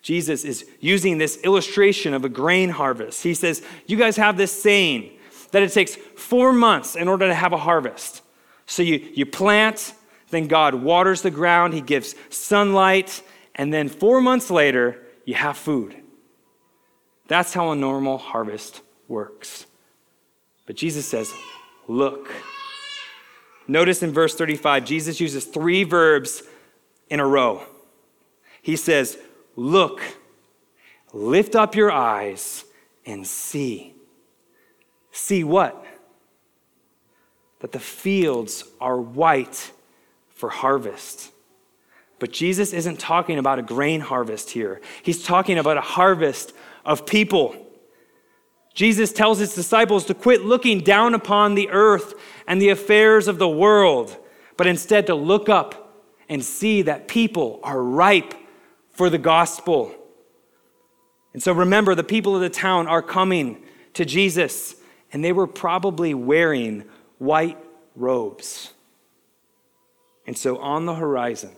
Jesus 0.01 0.43
is 0.43 0.65
using 0.79 1.17
this 1.17 1.37
illustration 1.43 2.13
of 2.13 2.23
a 2.23 2.29
grain 2.29 2.69
harvest. 2.69 3.23
He 3.23 3.33
says, 3.33 3.63
You 3.87 3.97
guys 3.97 4.17
have 4.17 4.37
this 4.37 4.51
saying 4.51 5.11
that 5.51 5.63
it 5.63 5.71
takes 5.71 5.95
four 5.95 6.53
months 6.53 6.95
in 6.95 7.07
order 7.07 7.27
to 7.27 7.33
have 7.33 7.53
a 7.53 7.57
harvest. 7.57 8.21
So 8.65 8.83
you, 8.83 9.07
you 9.13 9.25
plant, 9.25 9.93
then 10.29 10.47
God 10.47 10.75
waters 10.75 11.21
the 11.21 11.31
ground, 11.31 11.73
He 11.73 11.81
gives 11.81 12.15
sunlight, 12.29 13.21
and 13.53 13.73
then 13.73 13.89
four 13.89 14.21
months 14.21 14.49
later, 14.49 15.01
you 15.25 15.35
have 15.35 15.57
food. 15.57 15.95
That's 17.27 17.53
how 17.53 17.71
a 17.71 17.75
normal 17.75 18.17
harvest 18.17 18.81
works. 19.07 19.65
But 20.65 20.75
Jesus 20.75 21.07
says, 21.07 21.33
Look. 21.87 22.31
Notice 23.67 24.03
in 24.03 24.11
verse 24.11 24.35
35, 24.35 24.85
Jesus 24.85 25.19
uses 25.19 25.45
three 25.45 25.83
verbs 25.83 26.43
in 27.09 27.19
a 27.19 27.25
row. 27.25 27.63
He 28.61 28.75
says, 28.75 29.17
Look, 29.55 30.01
lift 31.13 31.55
up 31.55 31.75
your 31.75 31.91
eyes 31.91 32.65
and 33.05 33.25
see. 33.25 33.93
See 35.11 35.43
what? 35.43 35.83
The 37.71 37.79
fields 37.79 38.63
are 38.79 38.99
white 38.99 39.71
for 40.29 40.49
harvest. 40.49 41.31
But 42.19 42.31
Jesus 42.31 42.73
isn't 42.73 42.99
talking 42.99 43.37
about 43.37 43.59
a 43.59 43.63
grain 43.63 44.01
harvest 44.01 44.51
here, 44.51 44.81
he's 45.03 45.23
talking 45.23 45.57
about 45.57 45.77
a 45.77 45.81
harvest 45.81 46.53
of 46.85 47.05
people. 47.05 47.55
Jesus 48.73 49.13
tells 49.13 49.39
his 49.39 49.55
disciples 49.55 50.03
to 50.05 50.13
quit 50.13 50.43
looking 50.43 50.81
down 50.81 51.13
upon 51.13 51.55
the 51.55 51.69
earth 51.69 52.13
and 52.45 52.61
the 52.61 52.69
affairs 52.69 53.29
of 53.29 53.39
the 53.39 53.47
world, 53.47 54.17
but 54.57 54.67
instead 54.67 55.07
to 55.07 55.15
look 55.15 55.47
up 55.47 56.03
and 56.27 56.43
see 56.43 56.81
that 56.81 57.07
people 57.07 57.61
are 57.63 57.81
ripe 57.81 58.33
for 58.91 59.09
the 59.09 59.17
gospel. 59.17 59.95
And 61.33 61.41
so 61.41 61.53
remember, 61.53 61.95
the 61.95 62.03
people 62.03 62.35
of 62.35 62.41
the 62.41 62.49
town 62.49 62.87
are 62.87 63.01
coming 63.01 63.63
to 63.93 64.03
Jesus, 64.03 64.75
and 65.13 65.23
they 65.23 65.31
were 65.31 65.47
probably 65.47 66.13
wearing 66.13 66.83
white 67.17 67.57
robes. 67.95 68.73
And 70.27 70.37
so 70.37 70.57
on 70.57 70.85
the 70.85 70.95
horizon, 70.95 71.51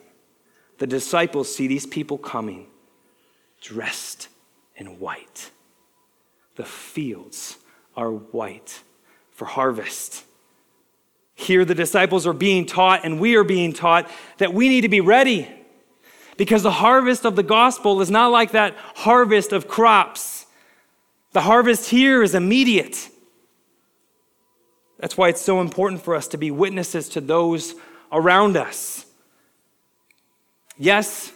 the 0.78 0.88
disciples 0.88 1.54
see 1.54 1.68
these 1.68 1.86
people 1.86 2.18
coming 2.18 2.68
dressed 3.62 4.28
in 4.76 5.00
white. 5.00 5.52
The 6.56 6.66
fields 6.66 7.58
are 7.96 8.12
white 8.12 8.82
for 9.32 9.46
harvest. 9.46 10.24
Here, 11.36 11.66
the 11.66 11.76
disciples 11.76 12.26
are 12.26 12.34
being 12.34 12.66
taught, 12.66 13.06
and 13.06 13.20
we 13.20 13.36
are 13.36 13.44
being 13.44 13.74
taught 13.74 14.10
that 14.40 14.54
we 14.54 14.70
need 14.70 14.82
to 14.82 14.90
be 14.90 15.02
ready 15.02 15.48
because 16.36 16.64
the 16.64 16.72
harvest 16.72 17.26
of 17.26 17.36
the 17.36 17.44
gospel 17.44 18.02
is 18.02 18.10
not 18.10 18.32
like 18.32 18.52
that 18.52 18.76
harvest 18.96 19.52
of 19.52 19.68
crops. 19.68 20.46
The 21.34 21.42
harvest 21.42 21.90
here 21.90 22.24
is 22.24 22.34
immediate. 22.34 23.10
That's 25.00 25.18
why 25.18 25.30
it's 25.30 25.42
so 25.42 25.62
important 25.62 26.02
for 26.02 26.16
us 26.16 26.28
to 26.30 26.38
be 26.38 26.52
witnesses 26.52 27.10
to 27.10 27.22
those 27.22 27.76
around 28.12 28.58
us. 28.58 29.06
Yes, 30.78 31.32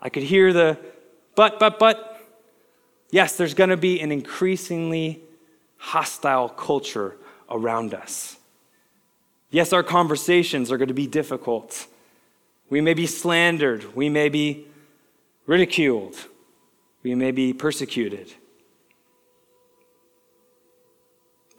I 0.00 0.08
could 0.08 0.22
hear 0.22 0.52
the 0.52 0.78
but, 1.34 1.58
but, 1.58 1.78
but. 1.78 2.06
Yes, 3.10 3.36
there's 3.36 3.54
going 3.54 3.70
to 3.70 3.76
be 3.76 4.00
an 4.00 4.12
increasingly 4.12 5.20
hostile 5.78 6.48
culture 6.48 7.16
around 7.50 7.94
us. 7.94 8.36
Yes, 9.50 9.72
our 9.72 9.82
conversations 9.82 10.70
are 10.70 10.78
going 10.78 10.88
to 10.88 10.94
be 10.94 11.08
difficult. 11.08 11.86
We 12.68 12.80
may 12.80 12.94
be 12.94 13.06
slandered. 13.06 13.96
We 13.96 14.08
may 14.08 14.28
be 14.28 14.66
ridiculed. 15.46 16.14
We 17.02 17.14
may 17.14 17.32
be 17.32 17.52
persecuted. 17.52 18.32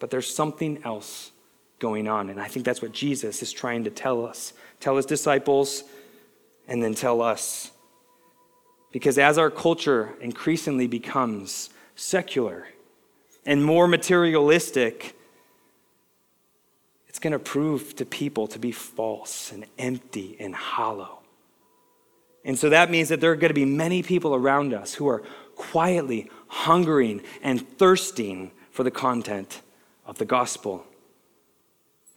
But 0.02 0.10
there's 0.10 0.34
something 0.34 0.82
else 0.84 1.32
going 1.78 2.08
on. 2.08 2.32
And 2.32 2.42
I 2.42 2.48
think 2.48 2.66
that's 2.66 2.82
what 2.82 2.92
Jesus 2.92 3.44
is 3.44 3.52
trying 3.52 3.84
to 3.84 3.92
tell 3.92 4.26
us, 4.26 4.52
tell 4.80 4.98
his 4.98 5.06
disciples, 5.06 5.84
and 6.68 6.82
then 6.82 6.96
tell 6.96 7.22
us. 7.22 7.70
Because 8.92 9.20
as 9.20 9.38
our 9.38 9.52
culture 9.52 10.16
increasingly 10.20 10.88
becomes 10.88 11.70
secular 11.96 12.68
and 13.46 13.64
more 13.64 13.88
materialistic, 13.88 15.16
it's 17.08 17.20
going 17.20 17.34
to 17.34 17.40
prove 17.40 17.96
to 17.98 18.06
people 18.06 18.48
to 18.48 18.58
be 18.58 18.72
false 18.72 19.52
and 19.52 19.66
empty 19.78 20.36
and 20.40 20.56
hollow. 20.56 21.20
And 22.44 22.58
so 22.58 22.70
that 22.70 22.90
means 22.90 23.10
that 23.10 23.22
there 23.22 23.32
are 23.32 23.36
going 23.36 23.52
to 23.52 23.54
be 23.54 23.66
many 23.66 24.02
people 24.02 24.34
around 24.34 24.74
us 24.74 24.96
who 24.96 25.08
are 25.08 25.22
quietly 25.56 26.32
hungering 26.48 27.22
and 27.44 27.68
thirsting 27.78 28.50
for 28.72 28.84
the 28.84 28.90
content 28.90 29.62
of 30.12 30.20
the 30.20 30.26
gospel. 30.26 30.86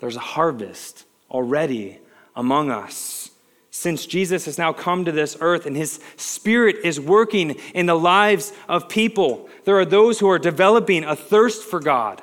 There's 0.00 0.16
a 0.16 0.20
harvest 0.20 1.07
already 1.30 2.00
among 2.37 2.70
us 2.70 3.30
since 3.74 4.07
Jesus 4.07 4.44
has 4.44 4.57
now 4.57 4.72
come 4.72 5.04
to 5.04 5.11
this 5.11 5.37
earth 5.40 5.66
and 5.66 5.76
his 5.76 5.98
spirit 6.16 6.76
is 6.85 7.00
working 7.00 7.50
in 7.74 7.87
the 7.87 7.96
lives 7.96 8.52
of 8.68 8.88
people, 8.88 9.48
there 9.64 9.76
are 9.76 9.85
those 9.85 10.20
who 10.20 10.30
are 10.30 10.38
developing 10.38 11.02
a 11.02 11.16
thirst 11.16 11.64
for 11.64 11.80
God, 11.80 12.22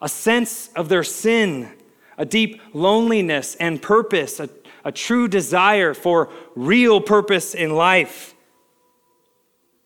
a 0.00 0.08
sense 0.08 0.70
of 0.74 0.88
their 0.88 1.04
sin, 1.04 1.70
a 2.18 2.26
deep 2.26 2.60
loneliness 2.72 3.54
and 3.60 3.80
purpose, 3.80 4.40
a, 4.40 4.50
a 4.84 4.90
true 4.90 5.28
desire 5.28 5.94
for 5.94 6.30
real 6.56 7.00
purpose 7.00 7.54
in 7.54 7.76
life. 7.76 8.34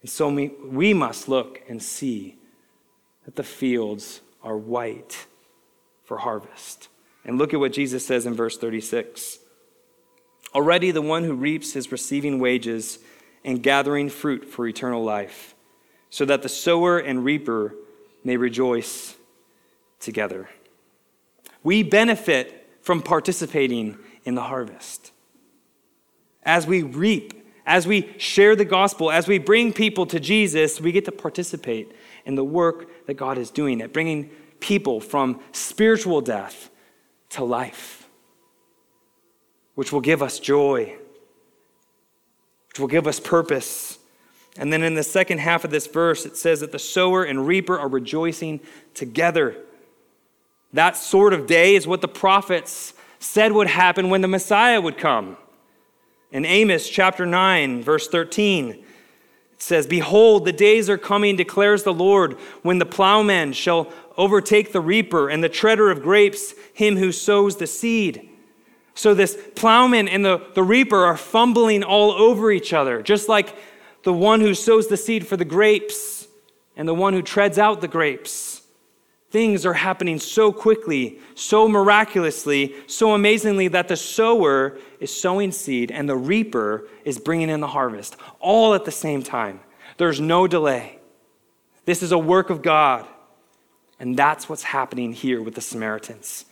And 0.01 0.09
so 0.09 0.31
we, 0.31 0.49
we 0.65 0.95
must 0.95 1.29
look 1.29 1.61
and 1.69 1.83
see 1.83 2.39
that 3.27 3.37
the 3.37 3.45
fields 3.45 4.23
are 4.43 4.57
white 4.57 5.27
for 6.05 6.19
harvest. 6.19 6.89
And 7.25 7.39
look 7.39 7.53
at 7.53 7.61
what 7.61 7.73
Jesus 7.73 8.07
says 8.07 8.27
in 8.27 8.35
verse 8.35 8.57
36. 8.57 9.39
Already 10.55 10.91
the 10.91 11.03
one 11.03 11.25
who 11.25 11.35
reaps 11.35 11.77
is 11.77 11.93
receiving 11.93 12.39
wages 12.39 12.99
and 13.45 13.63
gathering 13.63 14.09
fruit 14.09 14.45
for 14.45 14.67
eternal 14.67 15.05
life, 15.05 15.55
so 16.11 16.25
that 16.25 16.43
the 16.43 16.49
sower 16.49 16.99
and 16.99 17.25
reaper 17.25 17.75
may 18.25 18.37
rejoice 18.37 19.15
together. 20.01 20.49
We 21.63 21.83
benefit 21.83 22.69
from 22.81 23.03
participating 23.03 23.99
in 24.25 24.35
the 24.35 24.43
harvest. 24.43 25.13
As 26.43 26.67
we 26.67 26.83
reap, 26.83 27.35
as 27.67 27.87
we 27.87 28.15
share 28.17 28.57
the 28.57 28.65
gospel, 28.65 29.11
as 29.11 29.29
we 29.29 29.39
bring 29.39 29.73
people 29.73 30.07
to 30.07 30.19
Jesus, 30.19 30.81
we 30.81 30.93
get 30.93 31.05
to 31.05 31.13
participate 31.13 31.93
in 32.29 32.37
the 32.37 32.45
work 32.45 33.07
that 33.07 33.15
God 33.15 33.39
is 33.39 33.51
doing 33.51 33.81
at 33.81 33.93
bringing 33.93 34.31
people 34.61 35.01
from 35.01 35.41
spiritual 35.51 36.21
death 36.21 36.71
to 37.31 37.43
life 37.43 37.99
which 39.79 39.93
will 39.93 40.01
give 40.01 40.25
us 40.25 40.41
joy, 40.41 40.93
which 42.69 42.81
will 42.81 42.89
give 42.89 43.07
us 43.07 43.21
purpose. 43.21 44.01
And 44.57 44.73
then 44.73 44.83
in 44.83 44.97
the 44.97 45.05
second 45.05 45.39
half 45.39 45.65
of 45.65 45.71
this 45.71 45.87
verse, 45.87 46.27
it 46.27 46.37
says 46.37 46.59
that 46.59 46.73
the 46.73 46.81
sower 46.81 47.23
and 47.23 47.47
reaper 47.47 47.79
are 47.79 47.87
rejoicing 47.87 48.59
together. 48.93 49.55
That 50.73 50.97
sort 50.97 51.33
of 51.33 51.47
day 51.47 51.77
is 51.77 51.87
what 51.87 52.01
the 52.01 52.09
prophets 52.09 52.93
said 53.21 53.53
would 53.53 53.69
happen 53.69 54.11
when 54.11 54.21
the 54.21 54.27
Messiah 54.27 54.81
would 54.81 54.99
come. 54.99 55.37
In 56.33 56.45
Amos 56.45 56.89
chapter 56.89 57.25
9, 57.25 57.81
verse 57.81 58.09
13, 58.09 58.71
it 58.71 58.85
says, 59.59 59.87
Behold, 59.87 60.45
the 60.45 60.53
days 60.53 60.89
are 60.89 60.99
coming, 60.99 61.37
declares 61.37 61.83
the 61.83 61.93
Lord, 61.93 62.35
when 62.63 62.79
the 62.79 62.87
plowman 62.87 63.53
shall 63.53 63.93
overtake 64.17 64.73
the 64.73 64.81
reaper 64.81 65.29
and 65.29 65.43
the 65.43 65.49
treader 65.49 65.91
of 65.91 66.03
grapes, 66.03 66.55
him 66.73 66.97
who 66.97 67.13
sows 67.13 67.57
the 67.57 67.67
seed. 67.67 68.29
So 68.95 69.15
this 69.15 69.39
plowman 69.55 70.09
and 70.09 70.25
the, 70.25 70.45
the 70.55 70.63
reaper 70.63 71.05
are 71.05 71.17
fumbling 71.17 71.85
all 71.85 72.13
over 72.13 72.51
each 72.51 72.73
other, 72.73 73.03
just 73.03 73.29
like 73.29 73.57
the 74.03 74.13
one 74.13 74.41
who 74.41 74.55
sows 74.55 74.89
the 74.89 74.97
seed 74.97 75.27
for 75.27 75.37
the 75.37 75.45
grapes 75.45 76.27
and 76.77 76.89
the 76.89 76.95
one 76.95 77.13
who 77.13 77.23
treads 77.23 77.59
out 77.59 77.81
the 77.81 77.89
grapes. 77.89 78.63
Things 79.31 79.67
are 79.67 79.75
happening 79.75 80.19
so 80.19 80.53
quickly, 80.53 81.19
so 81.35 81.69
miraculously, 81.69 82.75
so 82.87 83.13
amazingly 83.13 83.69
that 83.69 83.89
the 83.89 83.97
sower 83.97 84.79
is 85.01 85.15
sowing 85.15 85.53
seed 85.53 85.91
and 85.91 86.09
the 86.09 86.17
reaper 86.17 86.89
is 87.05 87.19
bringing 87.19 87.51
in 87.51 87.61
the 87.61 87.67
harvest, 87.67 88.17
all 88.41 88.75
at 88.75 88.87
the 88.87 88.91
same 88.91 89.23
time. 89.23 89.61
There's 89.99 90.21
no 90.21 90.47
delay. 90.47 90.99
This 91.85 92.03
is 92.03 92.13
a 92.13 92.19
work 92.19 92.49
of 92.49 92.63
God. 92.63 93.07
And 94.01 94.17
that's 94.17 94.49
what's 94.49 94.63
happening 94.63 95.13
here 95.13 95.43
with 95.43 95.55
the 95.55 95.61
Samaritans. 95.61 96.47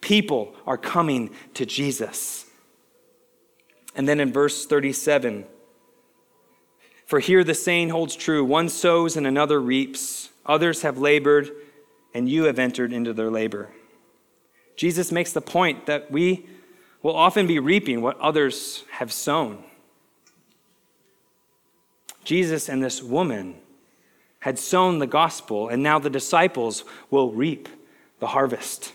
People 0.00 0.54
are 0.66 0.78
coming 0.78 1.30
to 1.54 1.64
Jesus. 1.64 2.46
And 3.94 4.08
then 4.08 4.20
in 4.20 4.32
verse 4.32 4.66
37, 4.66 5.46
for 7.06 7.18
here 7.18 7.44
the 7.44 7.54
saying 7.54 7.90
holds 7.90 8.14
true 8.14 8.44
one 8.44 8.68
sows 8.68 9.16
and 9.16 9.26
another 9.26 9.60
reaps, 9.60 10.30
others 10.46 10.82
have 10.82 10.98
labored, 10.98 11.50
and 12.14 12.28
you 12.28 12.44
have 12.44 12.58
entered 12.58 12.92
into 12.92 13.12
their 13.12 13.30
labor. 13.30 13.70
Jesus 14.76 15.12
makes 15.12 15.32
the 15.32 15.40
point 15.40 15.86
that 15.86 16.10
we 16.10 16.46
will 17.02 17.16
often 17.16 17.46
be 17.46 17.58
reaping 17.58 18.02
what 18.02 18.18
others 18.18 18.84
have 18.92 19.12
sown. 19.12 19.64
Jesus 22.24 22.68
and 22.68 22.82
this 22.82 23.02
woman 23.02 23.56
had 24.40 24.58
sown 24.58 24.98
the 24.98 25.06
gospel, 25.06 25.68
and 25.68 25.82
now 25.82 25.98
the 25.98 26.10
disciples 26.10 26.84
will 27.10 27.30
reap 27.32 27.68
the 28.20 28.28
harvest. 28.28 28.92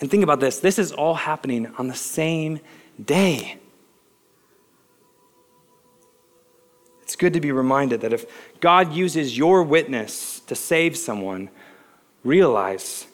And 0.00 0.10
think 0.10 0.22
about 0.22 0.40
this 0.40 0.58
this 0.58 0.78
is 0.78 0.92
all 0.92 1.14
happening 1.14 1.72
on 1.78 1.88
the 1.88 1.94
same 1.94 2.60
day. 3.02 3.58
It's 7.16 7.22
good 7.22 7.32
to 7.32 7.40
be 7.40 7.50
reminded 7.50 8.02
that 8.02 8.12
if 8.12 8.26
God 8.60 8.92
uses 8.92 9.38
your 9.38 9.62
witness 9.62 10.40
to 10.40 10.54
save 10.54 10.98
someone, 10.98 11.48
realize 12.24 13.06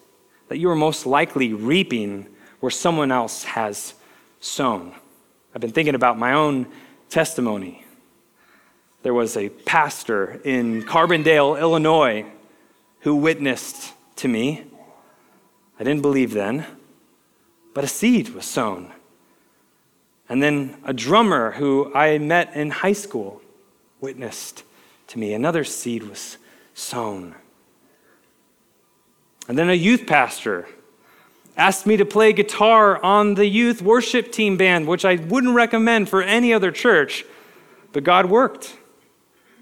that 0.49 0.59
you 0.59 0.69
are 0.71 0.75
most 0.75 1.07
likely 1.07 1.55
reaping 1.55 2.27
where 2.59 2.73
someone 2.73 3.13
else 3.13 3.45
has 3.45 3.95
sown. 4.41 4.93
I've 5.55 5.61
been 5.61 5.71
thinking 5.71 5.95
about 5.95 6.19
my 6.19 6.33
own 6.33 6.67
testimony. 7.11 7.85
There 9.05 9.15
was 9.15 9.37
a 9.37 9.51
pastor 9.51 10.41
in 10.45 10.83
Carbondale, 10.83 11.61
Illinois, 11.61 12.27
who 13.03 13.15
witnessed 13.15 13.93
to 14.17 14.27
me. 14.27 14.65
I 15.79 15.85
didn't 15.85 16.03
believe 16.03 16.33
then, 16.33 16.67
but 17.73 17.85
a 17.85 17.87
seed 17.87 18.31
was 18.31 18.47
sown. 18.47 18.91
And 20.29 20.43
then 20.43 20.79
a 20.83 20.93
drummer 20.93 21.53
who 21.53 21.95
I 21.95 22.19
met 22.19 22.57
in 22.57 22.71
high 22.71 22.95
school 22.95 23.41
witnessed 24.03 24.65
to 25.07 25.19
me. 25.19 25.33
Another 25.33 25.65
seed 25.65 26.03
was 26.03 26.37
sown. 26.75 27.35
And 29.49 29.57
then 29.57 29.71
a 29.71 29.75
youth 29.75 30.07
pastor 30.07 30.69
asked 31.57 31.87
me 31.87 31.97
to 31.97 32.05
play 32.05 32.33
guitar 32.33 33.03
on 33.03 33.35
the 33.35 33.47
youth 33.47 33.81
worship 33.81 34.33
team 34.33 34.57
band, 34.57 34.87
which 34.87 35.05
I 35.05 35.17
wouldn't 35.17 35.55
recommend 35.55 36.09
for 36.09 36.23
any 36.23 36.53
other 36.53 36.71
church, 36.71 37.25
but 37.93 38.05
God 38.05 38.27
worked. 38.27 38.77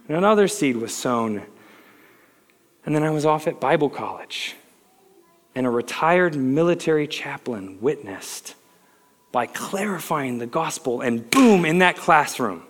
And 0.09 0.17
another 0.17 0.49
seed 0.49 0.77
was 0.77 0.95
sown. 0.95 1.43
And 2.87 2.95
then 2.95 3.03
I 3.03 3.11
was 3.11 3.27
off 3.27 3.47
at 3.47 3.61
Bible 3.61 3.91
college, 3.91 4.57
and 5.55 5.67
a 5.67 5.71
retired 5.71 6.35
military 6.35 7.07
chaplain 7.07 7.79
witnessed 7.81 8.55
by 9.33 9.47
clarifying 9.47 10.39
the 10.39 10.47
gospel, 10.47 11.01
and 11.01 11.31
boom, 11.31 11.65
in 11.65 11.79
that 11.79 11.97
classroom. 11.97 12.63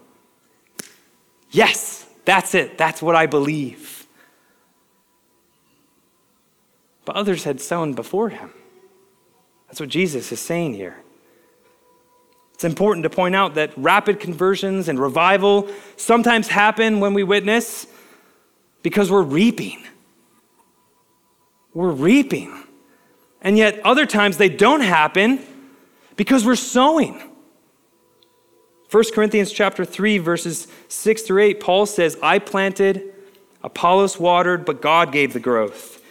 Yes, 1.50 2.06
that's 2.24 2.54
it. 2.54 2.78
That's 2.78 3.02
what 3.02 3.16
I 3.16 3.26
believe. 3.26 4.06
But 7.04 7.16
others 7.16 7.44
had 7.44 7.60
sown 7.60 7.94
before 7.94 8.28
him. 8.28 8.52
That's 9.66 9.80
what 9.80 9.88
Jesus 9.88 10.30
is 10.32 10.40
saying 10.40 10.74
here. 10.74 10.96
It's 12.54 12.64
important 12.64 13.04
to 13.04 13.10
point 13.10 13.34
out 13.34 13.54
that 13.54 13.72
rapid 13.76 14.20
conversions 14.20 14.88
and 14.88 14.98
revival 14.98 15.68
sometimes 15.96 16.48
happen 16.48 17.00
when 17.00 17.14
we 17.14 17.22
witness 17.22 17.86
because 18.82 19.10
we're 19.10 19.22
reaping. 19.22 19.82
We're 21.72 21.90
reaping. 21.90 22.64
And 23.40 23.56
yet, 23.56 23.80
other 23.84 24.04
times 24.04 24.36
they 24.36 24.50
don't 24.50 24.82
happen 24.82 25.40
because 26.16 26.44
we're 26.44 26.56
sowing. 26.56 27.29
1 28.90 29.04
Corinthians 29.14 29.52
chapter 29.52 29.84
3 29.84 30.18
verses 30.18 30.66
6 30.88 31.22
through 31.22 31.42
8 31.42 31.60
Paul 31.60 31.86
says, 31.86 32.16
"I 32.22 32.38
planted, 32.38 33.12
Apollos 33.62 34.18
watered, 34.18 34.64
but 34.64 34.82
God 34.82 35.12
gave 35.12 35.32
the 35.32 35.40
growth." 35.40 36.02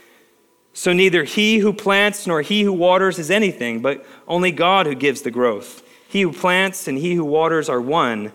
So 0.72 0.94
neither 0.94 1.26
he 1.26 1.58
who 1.58 1.74
plants 1.74 2.26
nor 2.26 2.42
he 2.42 2.62
who 2.62 2.72
waters 2.72 3.20
is 3.20 3.30
anything, 3.30 3.82
but 3.82 4.06
only 4.28 4.52
God 4.52 4.86
who 4.86 4.96
gives 4.96 5.24
the 5.24 5.32
growth. 5.32 5.84
He 6.08 6.22
who 6.22 6.32
plants 6.32 6.88
and 6.88 6.98
he 6.98 7.16
who 7.16 7.26
waters 7.26 7.68
are 7.68 7.82
one, 7.82 8.32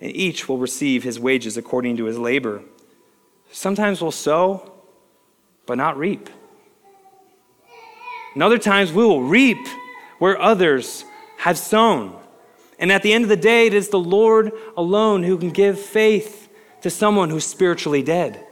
and 0.00 0.14
each 0.14 0.48
will 0.48 0.58
receive 0.58 1.02
his 1.02 1.18
wages 1.18 1.56
according 1.56 1.96
to 1.96 2.04
his 2.04 2.18
labor. 2.18 2.62
Sometimes 3.50 4.00
we'll 4.00 4.12
sow, 4.12 4.70
but 5.66 5.76
not 5.76 5.98
reap. 5.98 6.30
And 8.34 8.42
other 8.42 8.58
times 8.58 8.92
we 8.92 9.04
will 9.04 9.22
reap 9.22 9.58
where 10.20 10.40
others 10.40 11.04
have 11.38 11.58
sown. 11.58 12.19
And 12.80 12.90
at 12.90 13.02
the 13.02 13.12
end 13.12 13.24
of 13.24 13.28
the 13.28 13.36
day, 13.36 13.66
it 13.66 13.74
is 13.74 13.90
the 13.90 14.00
Lord 14.00 14.52
alone 14.76 15.22
who 15.22 15.36
can 15.36 15.50
give 15.50 15.78
faith 15.78 16.48
to 16.80 16.88
someone 16.88 17.28
who's 17.28 17.44
spiritually 17.44 18.02
dead. 18.02 18.44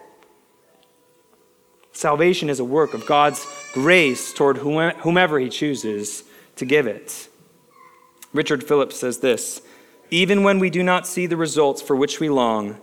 Salvation 1.92 2.50
is 2.50 2.60
a 2.60 2.64
work 2.64 2.92
of 2.92 3.06
God's 3.06 3.44
grace 3.72 4.32
toward 4.34 4.58
whomever 4.58 5.40
he 5.40 5.48
chooses 5.48 6.24
to 6.56 6.66
give 6.66 6.86
it. 6.86 7.28
Richard 8.34 8.62
Phillips 8.62 9.00
says 9.00 9.18
this 9.18 9.62
Even 10.10 10.42
when 10.42 10.58
we 10.58 10.68
do 10.68 10.82
not 10.82 11.06
see 11.06 11.26
the 11.26 11.38
results 11.38 11.80
for 11.80 11.96
which 11.96 12.20
we 12.20 12.28
long, 12.28 12.78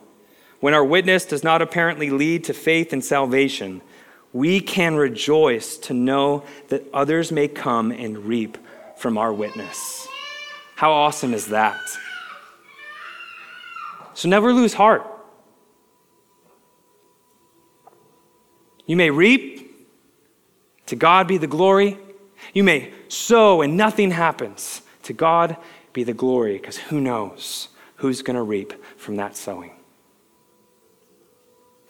when 0.60 0.73
our 0.73 0.84
witness 0.84 1.25
does 1.25 1.43
not 1.43 1.62
apparently 1.62 2.10
lead 2.10 2.43
to 2.45 2.53
faith 2.53 2.91
and 2.91 3.05
salvation, 3.05 3.81
we 4.34 4.60
can 4.60 4.95
rejoice 4.95 5.77
to 5.77 5.93
know 5.93 6.43
that 6.69 6.86
others 6.91 7.31
may 7.31 7.47
come 7.47 7.91
and 7.91 8.25
reap 8.25 8.58
from 8.97 9.17
our 9.17 9.31
witness. 9.31 10.08
How 10.76 10.92
awesome 10.92 11.34
is 11.34 11.48
that? 11.48 11.80
So 14.14 14.30
never 14.30 14.54
lose 14.54 14.74
heart. 14.74 15.06
You 18.86 18.96
may 18.96 19.10
reap, 19.10 19.88
to 20.88 20.96
God 20.96 21.28
be 21.28 21.38
the 21.38 21.48
glory. 21.48 21.98
You 22.54 22.64
may 22.64 22.94
sow 23.08 23.62
and 23.62 23.76
nothing 23.76 24.12
happens. 24.12 24.82
To 25.04 25.14
God 25.14 25.58
be 25.94 26.04
the 26.04 26.14
glory, 26.14 26.58
because 26.58 26.78
who 26.78 27.00
knows 27.00 27.70
who's 27.98 28.22
going 28.22 28.36
to 28.36 28.44
reap 28.44 28.74
from 28.98 29.16
that 29.16 29.36
sowing. 29.36 29.72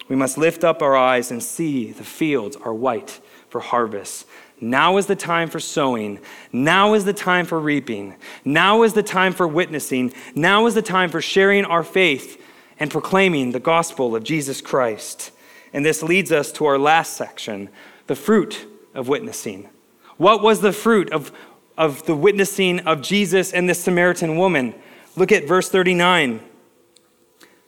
We 0.08 0.16
must 0.16 0.38
lift 0.38 0.64
up 0.64 0.82
our 0.82 0.96
eyes 0.96 1.32
and 1.32 1.42
see 1.42 1.92
the 1.92 2.04
fields 2.04 2.56
are 2.58 2.74
white 2.74 3.20
for 3.50 3.62
harvest. 3.62 4.28
Now 4.62 4.98
is 4.98 5.08
the 5.08 5.16
time 5.16 5.50
for 5.50 5.60
sowing. 5.60 6.20
Now 6.52 6.94
is 6.94 7.06
the 7.06 7.14
time 7.14 7.46
for 7.46 7.60
reaping. 7.60 8.16
Now 8.46 8.84
is 8.84 8.94
the 8.94 9.04
time 9.04 9.34
for 9.34 9.48
witnessing. 9.48 10.14
Now 10.34 10.66
is 10.66 10.76
the 10.76 10.82
time 10.82 11.10
for 11.10 11.22
sharing 11.22 11.66
our 11.66 11.84
faith 11.84 12.42
and 12.80 12.90
proclaiming 12.90 13.52
the 13.52 13.60
gospel 13.60 14.16
of 14.16 14.24
Jesus 14.24 14.62
Christ. 14.62 15.32
And 15.74 15.86
this 15.86 16.02
leads 16.02 16.32
us 16.32 16.52
to 16.54 16.66
our 16.66 16.78
last 16.78 17.14
section 17.14 17.70
the 18.08 18.16
fruit 18.16 18.66
of 18.94 19.08
witnessing. 19.08 19.70
What 20.18 20.42
was 20.42 20.62
the 20.62 20.72
fruit 20.72 21.12
of, 21.12 21.32
of 21.78 22.06
the 22.06 22.16
witnessing 22.16 22.80
of 22.82 23.02
Jesus 23.02 23.52
and 23.52 23.68
this 23.68 23.84
Samaritan 23.84 24.38
woman? 24.38 24.74
Look 25.18 25.32
at 25.32 25.48
verse 25.48 25.70
39. 25.70 26.40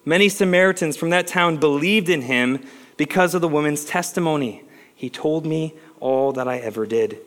Many 0.06 0.30
Samaritans 0.30 0.96
from 0.96 1.10
that 1.10 1.28
town 1.28 1.58
believed 1.58 2.08
in 2.08 2.22
him 2.22 2.66
because 2.96 3.36
of 3.36 3.42
the 3.42 3.48
woman's 3.48 3.84
testimony. 3.84 4.64
He 4.96 5.10
told 5.10 5.46
me 5.46 5.76
all 6.00 6.34
that 6.34 6.48
I 6.48 6.58
ever 6.58 6.86
did. 6.86 7.20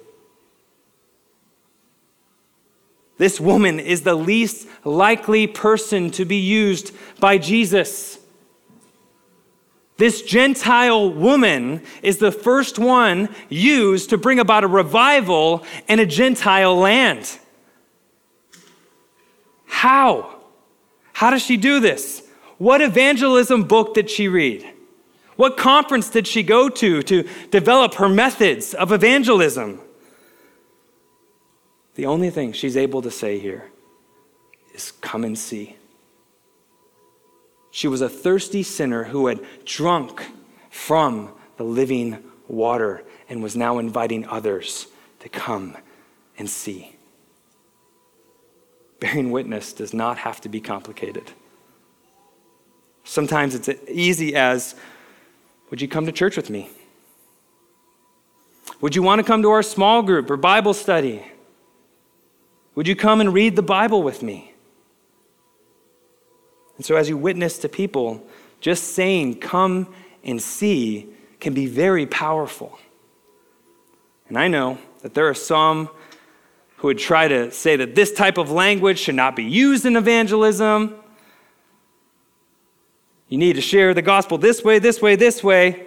This 3.18 3.38
woman 3.38 3.78
is 3.78 4.02
the 4.02 4.14
least 4.14 4.66
likely 4.83 5.46
person 5.46 6.11
to 6.12 6.24
be 6.24 6.37
used 6.37 6.94
by 7.18 7.37
Jesus. 7.37 8.18
This 9.98 10.22
Gentile 10.22 11.12
woman 11.12 11.83
is 12.02 12.16
the 12.16 12.33
first 12.33 12.78
one 12.78 13.28
used 13.50 14.09
to 14.09 14.16
bring 14.16 14.38
about 14.38 14.64
a 14.64 14.68
revival 14.68 15.66
in 15.87 15.98
a 15.98 16.06
Gentile 16.06 16.74
land. 16.74 17.38
How? 19.66 20.37
How 21.12 21.28
does 21.28 21.42
she 21.42 21.59
do 21.59 21.80
this? 21.80 22.26
What 22.56 22.80
evangelism 22.80 23.64
book 23.64 23.92
did 23.92 24.09
she 24.09 24.28
read? 24.28 24.66
What 25.40 25.57
conference 25.57 26.11
did 26.11 26.26
she 26.26 26.42
go 26.42 26.68
to 26.68 27.03
to 27.03 27.26
develop 27.50 27.94
her 27.94 28.11
methods 28.11 28.74
of 28.74 28.92
evangelism? 28.92 29.81
The 31.94 32.05
only 32.05 32.29
thing 32.29 32.53
she's 32.53 32.76
able 32.76 33.00
to 33.00 33.11
say 33.11 33.38
here 33.38 33.70
is 34.74 34.92
come 35.00 35.24
and 35.24 35.38
see. 35.38 35.76
She 37.70 37.88
was 37.88 38.03
a 38.03 38.09
thirsty 38.11 38.62
sinner 38.62 39.05
who 39.05 39.29
had 39.29 39.40
drunk 39.64 40.26
from 40.68 41.33
the 41.57 41.64
living 41.64 42.22
water 42.46 43.03
and 43.31 43.42
was 43.42 43.57
now 43.57 43.79
inviting 43.79 44.26
others 44.26 44.88
to 45.20 45.31
come 45.31 45.74
and 46.37 46.50
see. 46.50 46.96
Bearing 49.00 49.31
witness 49.31 49.72
does 49.72 49.94
not 49.94 50.18
have 50.18 50.42
to 50.42 50.50
be 50.50 50.61
complicated. 50.61 51.33
Sometimes 53.05 53.55
it's 53.55 53.70
as 53.70 53.79
easy 53.88 54.35
as 54.35 54.74
Would 55.70 55.80
you 55.80 55.88
come 55.88 56.06
to 56.06 56.12
church 56.12 56.37
with 56.37 56.50
me? 56.50 56.70
Would 58.80 58.96
you 58.96 59.02
want 59.02 59.20
to 59.20 59.24
come 59.24 59.42
to 59.42 59.50
our 59.50 59.62
small 59.62 60.02
group 60.02 60.30
or 60.30 60.37
Bible 60.37 60.74
study? 60.74 61.24
Would 62.74 62.88
you 62.88 62.96
come 62.96 63.20
and 63.20 63.33
read 63.33 63.56
the 63.56 63.62
Bible 63.62 64.02
with 64.02 64.22
me? 64.22 64.54
And 66.76 66.85
so, 66.85 66.96
as 66.96 67.09
you 67.09 67.16
witness 67.16 67.59
to 67.59 67.68
people, 67.68 68.26
just 68.61 68.94
saying, 68.94 69.40
come 69.40 69.92
and 70.24 70.40
see, 70.40 71.09
can 71.38 71.52
be 71.52 71.66
very 71.66 72.06
powerful. 72.06 72.78
And 74.28 74.38
I 74.38 74.48
know 74.48 74.78
that 75.02 75.14
there 75.14 75.28
are 75.28 75.35
some 75.35 75.90
who 76.76 76.88
would 76.88 76.98
try 76.98 77.28
to 77.28 77.50
say 77.50 77.76
that 77.76 77.94
this 77.94 78.12
type 78.12 78.38
of 78.38 78.50
language 78.50 78.98
should 78.98 79.14
not 79.14 79.37
be 79.37 79.44
used 79.44 79.85
in 79.85 79.96
evangelism. 79.96 80.99
You 83.30 83.38
need 83.38 83.54
to 83.54 83.62
share 83.62 83.94
the 83.94 84.02
gospel 84.02 84.36
this 84.36 84.62
way, 84.62 84.80
this 84.80 85.00
way, 85.00 85.16
this 85.16 85.42
way. 85.42 85.86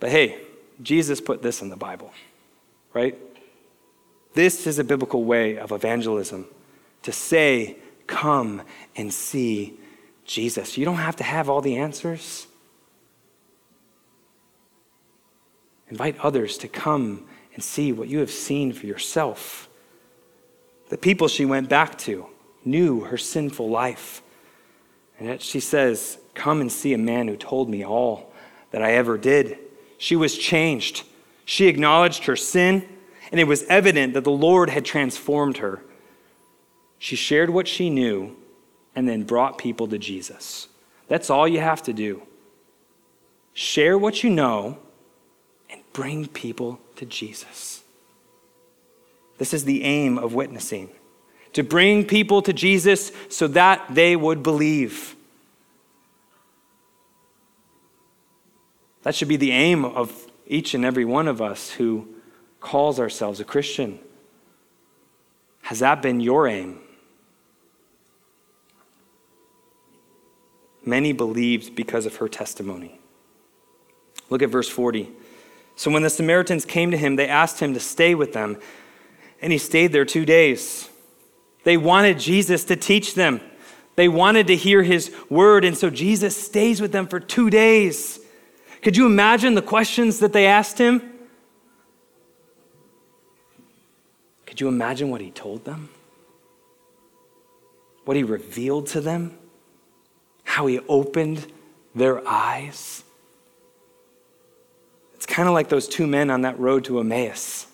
But 0.00 0.10
hey, 0.10 0.40
Jesus 0.82 1.20
put 1.20 1.40
this 1.40 1.62
in 1.62 1.70
the 1.70 1.76
Bible, 1.76 2.12
right? 2.92 3.16
This 4.34 4.66
is 4.66 4.78
a 4.78 4.84
biblical 4.84 5.24
way 5.24 5.56
of 5.56 5.72
evangelism 5.72 6.46
to 7.02 7.12
say, 7.12 7.76
Come 8.08 8.62
and 8.96 9.14
see 9.14 9.78
Jesus. 10.24 10.76
You 10.76 10.84
don't 10.84 10.96
have 10.96 11.16
to 11.16 11.24
have 11.24 11.48
all 11.48 11.60
the 11.60 11.76
answers. 11.76 12.48
Invite 15.88 16.18
others 16.18 16.58
to 16.58 16.68
come 16.68 17.26
and 17.54 17.62
see 17.62 17.92
what 17.92 18.08
you 18.08 18.18
have 18.18 18.30
seen 18.30 18.72
for 18.72 18.86
yourself. 18.86 19.68
The 20.88 20.98
people 20.98 21.28
she 21.28 21.44
went 21.44 21.68
back 21.68 21.96
to 21.98 22.26
knew 22.64 23.02
her 23.02 23.16
sinful 23.16 23.68
life. 23.68 24.22
And 25.22 25.30
yet 25.30 25.40
she 25.40 25.60
says, 25.60 26.18
Come 26.34 26.60
and 26.60 26.72
see 26.72 26.94
a 26.94 26.98
man 26.98 27.28
who 27.28 27.36
told 27.36 27.70
me 27.70 27.84
all 27.84 28.32
that 28.72 28.82
I 28.82 28.94
ever 28.94 29.16
did. 29.16 29.56
She 29.96 30.16
was 30.16 30.36
changed. 30.36 31.04
She 31.44 31.68
acknowledged 31.68 32.24
her 32.24 32.34
sin, 32.34 32.88
and 33.30 33.38
it 33.38 33.44
was 33.44 33.62
evident 33.68 34.14
that 34.14 34.24
the 34.24 34.32
Lord 34.32 34.68
had 34.68 34.84
transformed 34.84 35.58
her. 35.58 35.80
She 36.98 37.14
shared 37.14 37.50
what 37.50 37.68
she 37.68 37.88
knew 37.88 38.34
and 38.96 39.08
then 39.08 39.22
brought 39.22 39.58
people 39.58 39.86
to 39.86 39.96
Jesus. 39.96 40.66
That's 41.06 41.30
all 41.30 41.46
you 41.46 41.60
have 41.60 41.84
to 41.84 41.92
do. 41.92 42.22
Share 43.52 43.96
what 43.96 44.24
you 44.24 44.30
know 44.30 44.76
and 45.70 45.82
bring 45.92 46.26
people 46.26 46.80
to 46.96 47.06
Jesus. 47.06 47.84
This 49.38 49.54
is 49.54 49.66
the 49.66 49.84
aim 49.84 50.18
of 50.18 50.34
witnessing 50.34 50.90
to 51.52 51.62
bring 51.62 52.04
people 52.04 52.42
to 52.42 52.52
Jesus 52.52 53.12
so 53.28 53.46
that 53.48 53.86
they 53.90 54.16
would 54.16 54.42
believe. 54.42 55.16
That 59.02 59.14
should 59.14 59.28
be 59.28 59.36
the 59.36 59.52
aim 59.52 59.84
of 59.84 60.30
each 60.46 60.74
and 60.74 60.84
every 60.84 61.04
one 61.04 61.28
of 61.28 61.42
us 61.42 61.70
who 61.70 62.08
calls 62.60 63.00
ourselves 63.00 63.40
a 63.40 63.44
Christian. 63.44 63.98
Has 65.62 65.80
that 65.80 66.02
been 66.02 66.20
your 66.20 66.46
aim? 66.46 66.78
Many 70.84 71.12
believed 71.12 71.74
because 71.74 72.06
of 72.06 72.16
her 72.16 72.28
testimony. 72.28 72.98
Look 74.30 74.42
at 74.42 74.48
verse 74.48 74.68
40. 74.68 75.10
So 75.76 75.90
when 75.90 76.02
the 76.02 76.10
Samaritans 76.10 76.64
came 76.64 76.90
to 76.90 76.96
him, 76.96 77.16
they 77.16 77.28
asked 77.28 77.60
him 77.60 77.74
to 77.74 77.80
stay 77.80 78.14
with 78.14 78.32
them, 78.32 78.58
and 79.40 79.52
he 79.52 79.58
stayed 79.58 79.92
there 79.92 80.04
two 80.04 80.24
days. 80.24 80.88
They 81.64 81.76
wanted 81.76 82.18
Jesus 82.18 82.64
to 82.64 82.76
teach 82.76 83.14
them, 83.14 83.40
they 83.96 84.08
wanted 84.08 84.46
to 84.48 84.56
hear 84.56 84.82
his 84.82 85.14
word, 85.28 85.64
and 85.64 85.76
so 85.76 85.90
Jesus 85.90 86.36
stays 86.36 86.80
with 86.80 86.92
them 86.92 87.06
for 87.06 87.20
two 87.20 87.50
days. 87.50 88.20
Could 88.80 88.96
you 88.96 89.06
imagine 89.06 89.54
the 89.54 89.62
questions 89.62 90.18
that 90.20 90.32
they 90.32 90.46
asked 90.46 90.78
him? 90.78 91.02
Could 94.46 94.60
you 94.60 94.68
imagine 94.68 95.10
what 95.10 95.20
he 95.20 95.30
told 95.30 95.64
them? 95.64 95.88
What 98.04 98.16
he 98.16 98.24
revealed 98.24 98.88
to 98.88 99.00
them? 99.00 99.38
how 100.52 100.66
he 100.66 100.80
opened 100.80 101.46
their 101.94 102.26
eyes. 102.28 103.04
It's 105.14 105.24
kind 105.24 105.48
of 105.48 105.54
like 105.54 105.70
those 105.70 105.88
two 105.88 106.06
men 106.06 106.28
on 106.28 106.42
that 106.42 106.58
road 106.58 106.84
to 106.84 107.00
Emmaus. 107.00 107.66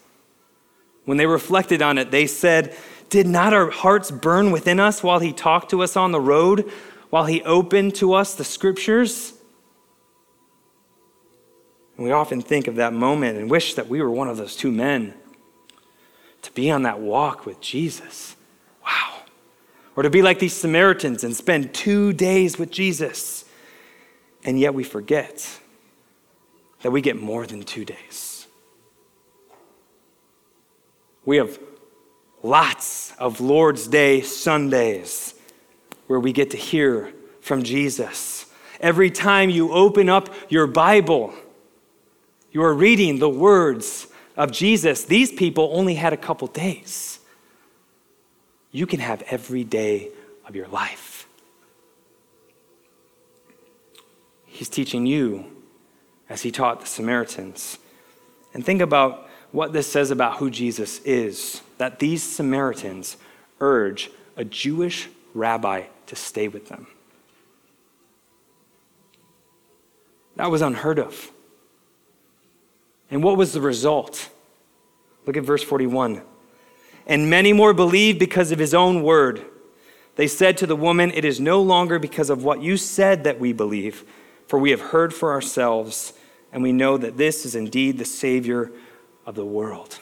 When 1.05 1.17
they 1.17 1.27
reflected 1.27 1.83
on 1.83 1.99
it, 1.99 2.13
they 2.13 2.29
said, 2.29 2.77
Did 3.09 3.27
not 3.27 3.55
our 3.55 3.71
hearts 3.71 4.11
burn 4.11 4.51
within 4.51 4.79
us 4.79 5.03
while 5.03 5.19
he 5.19 5.33
talked 5.33 5.71
to 5.71 5.83
us 5.83 5.97
on 5.97 6.13
the 6.13 6.21
road, 6.21 6.71
while 7.11 7.25
he 7.25 7.43
opened 7.43 7.95
to 7.97 8.13
us 8.13 8.35
the 8.35 8.45
scriptures? 8.45 9.33
And 11.97 12.05
we 12.05 12.13
often 12.13 12.43
think 12.43 12.69
of 12.69 12.77
that 12.77 12.93
moment 12.93 13.39
and 13.39 13.51
wish 13.51 13.75
that 13.75 13.89
we 13.89 14.01
were 14.01 14.11
one 14.11 14.29
of 14.29 14.37
those 14.37 14.55
two 14.55 14.71
men 14.71 15.15
to 16.43 16.53
be 16.53 16.71
on 16.71 16.83
that 16.83 17.01
walk 17.01 17.47
with 17.47 17.61
Jesus. 17.61 18.37
Wow. 18.85 19.23
Or 19.97 20.03
to 20.03 20.11
be 20.11 20.23
like 20.23 20.39
these 20.39 20.53
Samaritans 20.53 21.25
and 21.25 21.35
spend 21.35 21.75
two 21.75 22.13
days 22.13 22.59
with 22.59 22.71
Jesus. 22.71 23.45
And 24.45 24.61
yet 24.61 24.75
we 24.75 24.85
forget 24.85 25.59
that 26.83 26.93
we 26.93 27.01
get 27.01 27.21
more 27.21 27.47
than 27.47 27.65
two 27.65 27.85
days. 27.85 28.47
We 31.25 31.39
have 31.39 31.59
lots 32.43 33.13
of 33.19 33.41
Lord's 33.41 33.87
Day 33.89 34.21
Sundays 34.21 35.35
where 36.07 36.21
we 36.21 36.33
get 36.33 36.51
to 36.51 36.57
hear 36.57 37.13
from 37.41 37.63
Jesus. 37.63 38.47
Every 38.81 39.11
time 39.11 39.51
you 39.51 39.73
open 39.73 40.09
up 40.09 40.29
your 40.49 40.67
Bible, 40.67 41.35
you 42.53 42.63
are 42.63 42.75
reading 42.75 43.19
the 43.19 43.29
words 43.29 44.07
of 44.37 44.53
Jesus. 44.53 45.05
These 45.05 45.33
people 45.33 45.71
only 45.73 45.95
had 45.95 46.13
a 46.13 46.17
couple 46.17 46.49
days 46.49 47.19
you 48.71 48.87
can 48.87 49.01
have 49.01 49.23
every 49.31 49.65
day 49.65 50.11
of 50.47 50.55
your 50.55 50.69
life. 50.69 51.27
He's 54.47 54.69
teaching 54.69 55.07
you 55.07 55.47
as 56.29 56.43
he 56.43 56.51
taught 56.51 56.81
the 56.81 56.87
Samaritans. 56.87 57.79
And 58.53 58.65
think 58.65 58.81
about 58.81 59.29
what 59.53 59.73
this 59.73 59.87
says 59.87 60.11
about 60.11 60.37
who 60.37 60.51
Jesus 60.51 61.01
is 61.01 61.63
that 61.79 61.99
these 61.99 62.23
Samaritans 62.23 63.17
urge 63.61 64.11
a 64.37 64.45
Jewish 64.45 65.09
rabbi 65.35 65.85
to 66.07 66.17
stay 66.17 66.49
with 66.49 66.69
them. 66.69 66.87
That 70.37 70.51
was 70.51 70.63
unheard 70.63 70.99
of. 70.99 71.31
And 73.11 73.23
what 73.25 73.37
was 73.37 73.53
the 73.53 73.61
result? 73.61 74.29
Look 75.27 75.37
at 75.37 75.43
verse 75.43 75.63
41 75.63 76.23
and 77.09 77.31
many 77.31 77.55
more 77.55 77.73
believed 77.73 78.19
because 78.19 78.53
of 78.53 78.59
his 78.59 78.75
own 78.75 79.03
word. 79.03 79.43
They 80.17 80.29
said 80.29 80.59
to 80.59 80.67
the 80.67 80.77
woman, 80.77 81.11
It 81.13 81.25
is 81.25 81.41
no 81.41 81.63
longer 81.63 81.99
because 81.99 82.29
of 82.29 82.45
what 82.45 82.61
you 82.61 82.77
said 82.77 83.25
that 83.25 83.41
we 83.41 83.53
believe, 83.53 84.05
for 84.47 84.59
we 84.59 84.71
have 84.71 84.81
heard 84.81 85.15
for 85.15 85.33
ourselves, 85.33 86.13
and 86.53 86.63
we 86.63 86.73
know 86.73 86.99
that 86.99 87.17
this 87.17 87.47
is 87.47 87.55
indeed 87.55 87.99
the 87.99 88.05
Savior 88.05 88.71
of 89.25 89.35
the 89.35 89.45
world. 89.45 89.99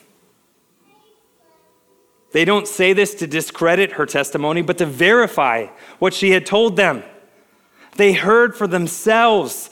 They 2.37 2.45
don't 2.45 2.69
say 2.69 2.93
this 2.93 3.15
to 3.15 3.27
discredit 3.27 3.93
her 3.93 4.05
testimony, 4.05 4.61
but 4.61 4.77
to 4.77 4.85
verify 4.85 5.69
what 5.99 6.13
she 6.13 6.33
had 6.33 6.45
told 6.45 6.77
them. 6.77 7.03
They 7.97 8.13
heard 8.13 8.55
for 8.55 8.67
themselves 8.67 9.71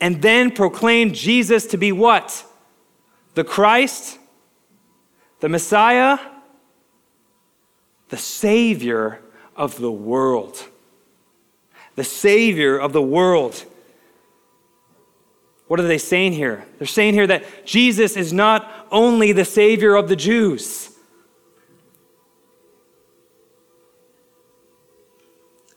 and 0.00 0.22
then 0.22 0.50
proclaimed 0.50 1.14
Jesus 1.14 1.66
to 1.66 1.76
be 1.76 1.92
what? 1.92 2.42
The 3.34 3.44
Christ? 3.44 4.18
The 5.40 5.50
Messiah? 5.50 6.18
the 8.08 8.16
Savior 8.16 9.20
of 9.54 9.78
the 9.78 9.92
world. 9.92 10.66
The 11.96 12.04
Savior 12.04 12.78
of 12.78 12.94
the 12.94 13.02
world. 13.02 13.62
What 15.66 15.78
are 15.78 15.82
they 15.82 15.98
saying 15.98 16.32
here? 16.32 16.64
They're 16.78 16.86
saying 16.86 17.12
here 17.12 17.26
that 17.26 17.66
Jesus 17.66 18.16
is 18.16 18.32
not 18.32 18.88
only 18.90 19.32
the 19.32 19.44
Savior 19.44 19.96
of 19.96 20.08
the 20.08 20.16
Jews. 20.16 20.96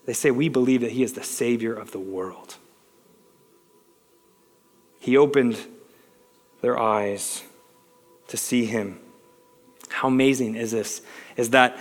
They 0.06 0.12
say, 0.12 0.30
We 0.30 0.48
believe 0.48 0.80
that 0.82 0.92
He 0.92 1.02
is 1.02 1.14
the 1.14 1.22
Savior 1.22 1.74
of 1.74 1.92
the 1.92 1.98
world. 1.98 2.56
He 5.00 5.16
opened 5.16 5.58
their 6.60 6.78
eyes 6.78 7.42
to 8.28 8.36
see 8.36 8.64
Him. 8.64 8.98
How 9.90 10.08
amazing 10.08 10.54
is 10.54 10.72
this? 10.72 11.02
Is 11.36 11.50
that 11.50 11.76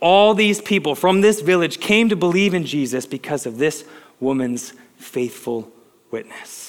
all 0.00 0.34
these 0.34 0.60
people 0.60 0.94
from 0.94 1.20
this 1.20 1.40
village 1.40 1.80
came 1.80 2.08
to 2.08 2.16
believe 2.16 2.54
in 2.54 2.64
Jesus 2.64 3.04
because 3.04 3.46
of 3.46 3.58
this 3.58 3.84
woman's 4.20 4.72
faithful 4.96 5.70
witness. 6.10 6.68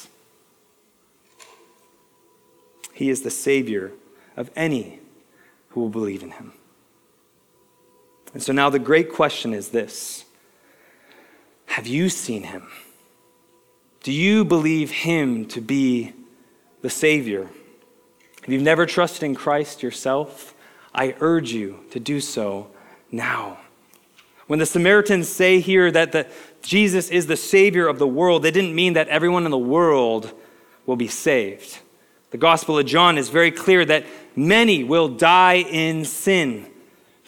he 2.99 3.09
is 3.09 3.21
the 3.21 3.31
Savior 3.31 3.93
of 4.35 4.51
any 4.57 4.99
who 5.69 5.79
will 5.79 5.89
believe 5.89 6.21
in 6.21 6.31
him. 6.31 6.51
And 8.33 8.43
so 8.43 8.51
now 8.51 8.69
the 8.69 8.77
great 8.77 9.09
question 9.09 9.53
is 9.53 9.69
this 9.69 10.25
Have 11.69 11.85
you 11.85 12.09
seen 12.09 12.43
him? 12.43 12.67
Do 14.01 14.11
you 14.11 14.43
believe 14.43 14.89
him 14.89 15.45
to 15.49 15.61
be 15.61 16.13
the 16.81 16.89
Savior? 16.89 17.47
If 18.41 18.49
you've 18.49 18.63
never 18.63 18.87
trusted 18.87 19.21
in 19.21 19.35
Christ 19.35 19.83
yourself, 19.83 20.55
I 20.95 21.15
urge 21.19 21.51
you 21.51 21.81
to 21.91 21.99
do 21.99 22.21
so 22.21 22.71
now. 23.11 23.59
When 24.47 24.57
the 24.57 24.65
Samaritans 24.65 25.29
say 25.29 25.59
here 25.59 25.91
that 25.91 26.11
the, 26.11 26.27
Jesus 26.63 27.09
is 27.09 27.27
the 27.27 27.37
Savior 27.37 27.87
of 27.87 27.99
the 27.99 28.07
world, 28.07 28.41
they 28.41 28.49
didn't 28.49 28.73
mean 28.73 28.93
that 28.93 29.07
everyone 29.07 29.45
in 29.45 29.51
the 29.51 29.57
world 29.57 30.33
will 30.87 30.95
be 30.95 31.07
saved. 31.07 31.77
The 32.31 32.39
Gospel 32.39 32.79
of 32.79 32.87
John 32.87 33.15
is 33.15 33.29
very 33.29 33.51
clear 33.51 33.85
that 33.85 34.07
many 34.35 34.83
will 34.83 35.07
die 35.07 35.57
in 35.57 36.03
sin. 36.03 36.65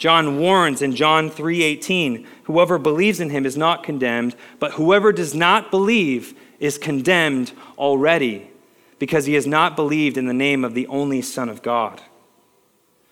John 0.02 0.40
warns 0.40 0.82
in 0.82 0.96
John 0.96 1.30
3:18, 1.30 2.26
whoever 2.46 2.80
believes 2.80 3.20
in 3.20 3.30
him 3.30 3.46
is 3.46 3.56
not 3.56 3.84
condemned, 3.84 4.36
but 4.58 4.72
whoever 4.72 5.12
does 5.12 5.36
not 5.36 5.70
believe 5.70 6.34
is 6.60 6.80
condemned 6.80 7.52
already, 7.78 8.50
because 8.98 9.28
he 9.28 9.36
has 9.36 9.46
not 9.46 9.76
believed 9.76 10.18
in 10.18 10.26
the 10.26 10.34
name 10.34 10.66
of 10.66 10.74
the 10.74 10.88
only 10.88 11.22
Son 11.22 11.50
of 11.50 11.62
God. 11.62 12.02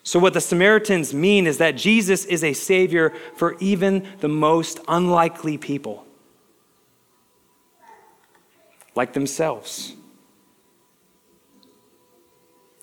So, 0.02 0.18
what 0.18 0.34
the 0.34 0.40
Samaritans 0.40 1.14
mean 1.14 1.46
is 1.46 1.58
that 1.58 1.76
Jesus 1.76 2.24
is 2.24 2.42
a 2.42 2.54
Savior 2.54 3.12
for 3.36 3.56
even 3.60 4.04
the 4.18 4.28
most 4.28 4.80
unlikely 4.88 5.58
people, 5.58 6.04
like 8.96 9.12
themselves. 9.12 9.94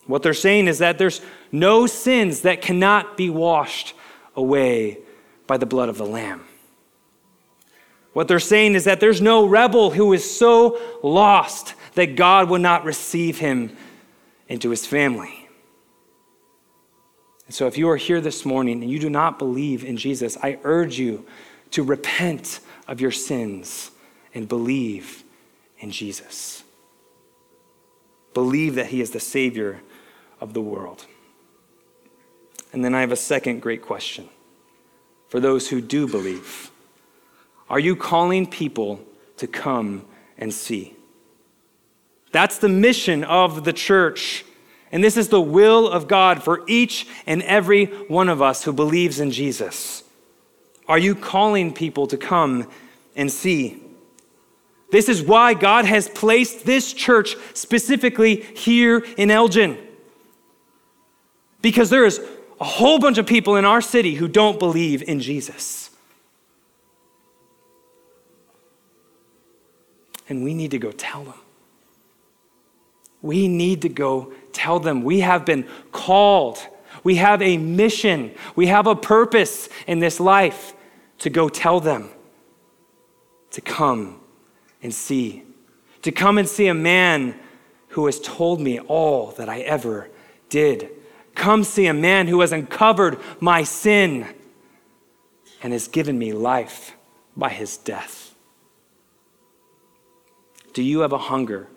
What 0.05 0.23
they're 0.23 0.33
saying 0.33 0.69
is 0.69 0.77
that 0.77 0.97
there's 0.97 1.19
no 1.51 1.87
sins 1.87 2.43
that 2.43 2.61
cannot 2.61 3.17
be 3.17 3.29
washed 3.29 3.95
away 4.37 4.99
by 5.47 5.57
the 5.57 5.65
blood 5.65 5.89
of 5.89 5.97
the 5.97 6.05
Lamb. 6.05 6.43
What 8.13 8.27
they're 8.27 8.39
saying 8.39 8.75
is 8.75 8.85
that 8.85 8.99
there's 8.99 9.21
no 9.21 9.45
rebel 9.45 9.91
who 9.91 10.13
is 10.13 10.29
so 10.29 10.79
lost 11.03 11.75
that 11.95 12.15
God 12.15 12.49
will 12.49 12.59
not 12.59 12.85
receive 12.85 13.39
him 13.39 13.75
into 14.47 14.69
his 14.69 14.85
family. 14.85 15.49
And 17.45 17.55
so, 17.55 17.67
if 17.67 17.77
you 17.77 17.89
are 17.89 17.97
here 17.97 18.19
this 18.19 18.45
morning 18.45 18.81
and 18.81 18.91
you 18.91 18.99
do 18.99 19.09
not 19.09 19.39
believe 19.39 19.85
in 19.85 19.97
Jesus, 19.97 20.37
I 20.41 20.59
urge 20.63 20.97
you 20.97 21.25
to 21.71 21.83
repent 21.83 22.59
of 22.87 22.99
your 22.99 23.11
sins 23.11 23.91
and 24.33 24.47
believe 24.47 25.23
in 25.79 25.91
Jesus. 25.91 26.63
Believe 28.33 28.75
that 28.75 28.87
he 28.87 29.01
is 29.01 29.11
the 29.11 29.19
Savior 29.19 29.81
of 30.41 30.53
the 30.53 30.61
world. 30.61 31.05
And 32.73 32.83
then 32.83 32.93
I 32.93 33.01
have 33.01 33.11
a 33.11 33.17
second 33.17 33.61
great 33.61 33.81
question 33.81 34.29
for 35.29 35.39
those 35.39 35.69
who 35.69 35.81
do 35.81 36.07
believe. 36.07 36.71
Are 37.69 37.79
you 37.79 37.95
calling 37.95 38.47
people 38.47 39.01
to 39.37 39.47
come 39.47 40.05
and 40.37 40.53
see? 40.53 40.95
That's 42.31 42.57
the 42.57 42.69
mission 42.69 43.23
of 43.23 43.63
the 43.63 43.73
church. 43.73 44.45
And 44.91 45.03
this 45.03 45.17
is 45.17 45.29
the 45.29 45.41
will 45.41 45.89
of 45.89 46.07
God 46.07 46.43
for 46.43 46.63
each 46.67 47.07
and 47.25 47.41
every 47.43 47.85
one 47.85 48.29
of 48.29 48.41
us 48.41 48.63
who 48.63 48.71
believes 48.71 49.19
in 49.19 49.31
Jesus. 49.31 50.03
Are 50.87 50.99
you 50.99 51.15
calling 51.15 51.73
people 51.73 52.07
to 52.07 52.17
come 52.17 52.69
and 53.15 53.31
see? 53.31 53.81
This 54.91 55.09
is 55.09 55.21
why 55.21 55.53
God 55.53 55.83
has 55.83 56.07
placed 56.07 56.65
this 56.65 56.93
church 56.93 57.35
specifically 57.53 58.41
here 58.41 58.99
in 59.17 59.29
Elgin. 59.29 59.77
Because 61.61 61.89
there 61.89 62.05
is 62.05 62.21
a 62.59 62.65
whole 62.65 62.99
bunch 62.99 63.17
of 63.17 63.25
people 63.25 63.55
in 63.55 63.65
our 63.65 63.81
city 63.81 64.15
who 64.15 64.27
don't 64.27 64.59
believe 64.59 65.03
in 65.03 65.19
Jesus. 65.19 65.89
And 70.29 70.43
we 70.43 70.53
need 70.53 70.71
to 70.71 70.79
go 70.79 70.91
tell 70.91 71.23
them. 71.23 71.39
We 73.21 73.47
need 73.47 73.81
to 73.83 73.89
go 73.89 74.33
tell 74.53 74.79
them 74.79 75.03
we 75.03 75.21
have 75.21 75.45
been 75.45 75.67
called. 75.91 76.59
We 77.03 77.15
have 77.15 77.41
a 77.41 77.57
mission. 77.57 78.33
We 78.55 78.67
have 78.67 78.87
a 78.87 78.95
purpose 78.95 79.69
in 79.85 79.99
this 79.99 80.19
life 80.19 80.73
to 81.19 81.29
go 81.29 81.49
tell 81.49 81.79
them 81.79 82.09
to 83.51 83.61
come 83.61 84.19
and 84.83 84.93
see. 84.93 85.43
To 86.03 86.11
come 86.11 86.37
and 86.37 86.47
see 86.47 86.67
a 86.67 86.73
man 86.73 87.39
who 87.89 88.05
has 88.05 88.19
told 88.19 88.61
me 88.61 88.79
all 88.79 89.31
that 89.31 89.49
I 89.49 89.61
ever 89.61 90.09
did. 90.49 90.89
Come 91.37 91.63
see 91.63 91.85
a 91.85 91.93
man 91.93 92.27
who 92.27 92.41
has 92.41 92.51
uncovered 92.51 93.19
my 93.39 93.61
sin 93.63 94.25
and 95.61 95.71
has 95.71 95.87
given 95.87 96.17
me 96.17 96.33
life 96.33 96.95
by 97.37 97.49
his 97.49 97.77
death. 97.77 98.33
Do 100.73 100.81
you 100.81 101.01
have 101.01 101.13
a 101.13 101.19
hunger 101.19 101.67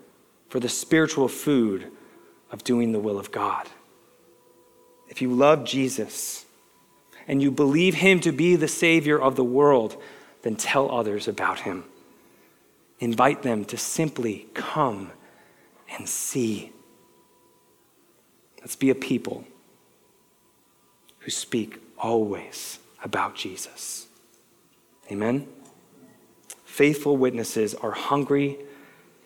for 0.48 0.60
the 0.60 0.68
spiritual 0.68 1.28
food 1.28 1.92
of 2.50 2.64
doing 2.64 2.92
the 2.92 2.98
will 2.98 3.18
of 3.18 3.30
God? 3.30 3.68
If 5.10 5.20
you 5.20 5.30
love 5.30 5.64
Jesus 5.64 6.46
and 7.28 7.42
you 7.42 7.50
believe 7.50 7.96
him 7.96 8.18
to 8.20 8.32
be 8.32 8.56
the 8.56 8.66
Savior 8.66 9.20
of 9.20 9.36
the 9.36 9.44
world, 9.44 10.00
then 10.40 10.56
tell 10.56 10.90
others 10.90 11.28
about 11.28 11.60
him. 11.60 11.84
Invite 12.98 13.42
them 13.42 13.66
to 13.66 13.76
simply 13.76 14.48
come 14.54 15.12
and 15.98 16.08
see. 16.08 16.72
Let's 18.60 18.76
be 18.76 18.88
a 18.88 18.94
people 18.94 19.44
who 21.20 21.30
speak 21.30 21.80
always 21.98 22.78
about 23.02 23.34
Jesus. 23.34 24.08
Amen? 25.10 25.46
Faithful 26.64 27.16
witnesses 27.16 27.74
are 27.74 27.92
hungry 27.92 28.58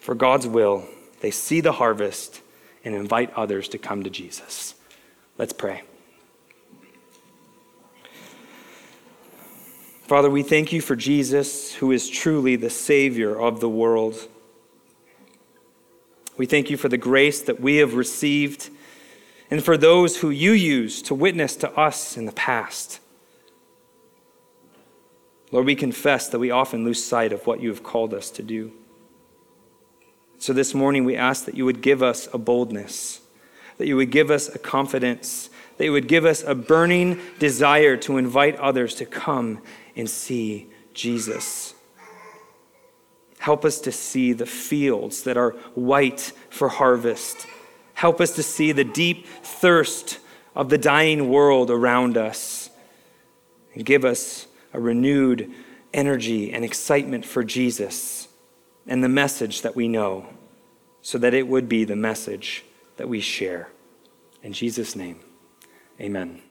for 0.01 0.14
God's 0.14 0.47
will. 0.47 0.84
They 1.20 1.30
see 1.30 1.61
the 1.61 1.72
harvest 1.72 2.40
and 2.84 2.95
invite 2.95 3.32
others 3.34 3.68
to 3.68 3.78
come 3.78 4.03
to 4.03 4.11
Jesus. 4.11 4.74
Let's 5.38 5.53
pray. 5.53 5.82
Father, 10.03 10.28
we 10.28 10.42
thank 10.42 10.72
you 10.72 10.82
for 10.82 10.97
Jesus, 10.97 11.72
who 11.74 11.90
is 11.90 12.11
truly 12.11 12.57
the 12.57 12.68
Savior 12.68 13.34
of 13.40 13.61
the 13.61 13.70
world. 13.70 14.28
We 16.36 16.45
thank 16.45 16.68
you 16.68 16.76
for 16.76 16.90
the 16.90 16.99
grace 16.99 17.40
that 17.42 17.61
we 17.61 17.76
have 17.76 17.95
received 17.95 18.68
and 19.55 19.64
for 19.64 19.76
those 19.76 20.16
who 20.16 20.30
you 20.30 20.50
used 20.50 21.07
to 21.07 21.14
witness 21.14 21.55
to 21.55 21.70
us 21.78 22.16
in 22.16 22.24
the 22.24 22.32
past. 22.32 22.98
Lord, 25.52 25.64
we 25.66 25.76
confess 25.76 26.26
that 26.30 26.40
we 26.40 26.50
often 26.50 26.84
lose 26.84 27.05
sight 27.05 27.32
of 27.32 27.46
what 27.46 27.61
you 27.61 27.68
have 27.68 27.84
called 27.84 28.12
us 28.14 28.30
to 28.30 28.42
do. 28.42 28.72
So 30.38 30.52
this 30.52 30.74
morning, 30.74 31.05
we 31.05 31.14
ask 31.14 31.44
that 31.44 31.55
you 31.55 31.64
would 31.66 31.82
give 31.82 32.02
us 32.02 32.28
a 32.34 32.38
boldness, 32.38 33.20
that 33.78 33.86
you 33.86 33.94
would 33.94 34.11
give 34.11 34.28
us 34.28 34.52
a 34.52 34.59
confidence, 34.59 35.50
that 35.76 35.84
you 35.84 35.92
would 35.92 36.09
give 36.09 36.24
us 36.24 36.42
a 36.42 36.57
burning 36.57 37.20
desire 37.38 37.96
to 37.98 38.18
invite 38.18 38.57
others 38.57 38.96
to 38.96 39.07
come 39.07 39.62
and 39.94 40.11
see 40.11 40.66
Jesus. 40.94 41.74
Help 43.38 43.64
us 43.64 43.78
to 43.82 43.92
see 43.92 44.32
the 44.32 44.46
fields 44.46 45.22
that 45.22 45.36
are 45.36 45.52
white 45.76 46.32
for 46.50 46.68
harvest 46.70 47.46
Help 47.95 48.20
us 48.20 48.32
to 48.32 48.42
see 48.42 48.72
the 48.72 48.84
deep 48.84 49.26
thirst 49.26 50.18
of 50.55 50.68
the 50.68 50.78
dying 50.78 51.28
world 51.28 51.70
around 51.70 52.16
us. 52.16 52.70
And 53.74 53.84
give 53.84 54.05
us 54.05 54.47
a 54.72 54.80
renewed 54.80 55.51
energy 55.92 56.53
and 56.53 56.64
excitement 56.64 57.24
for 57.24 57.42
Jesus 57.42 58.28
and 58.86 59.03
the 59.03 59.09
message 59.09 59.62
that 59.62 59.74
we 59.74 59.88
know, 59.88 60.26
so 61.01 61.18
that 61.18 61.34
it 61.34 61.49
would 61.49 61.68
be 61.68 61.84
the 61.84 61.97
message 61.97 62.64
that 62.97 63.09
we 63.09 63.20
share. 63.20 63.68
In 64.42 64.53
Jesus' 64.53 64.95
name, 64.95 65.20
amen. 66.01 66.42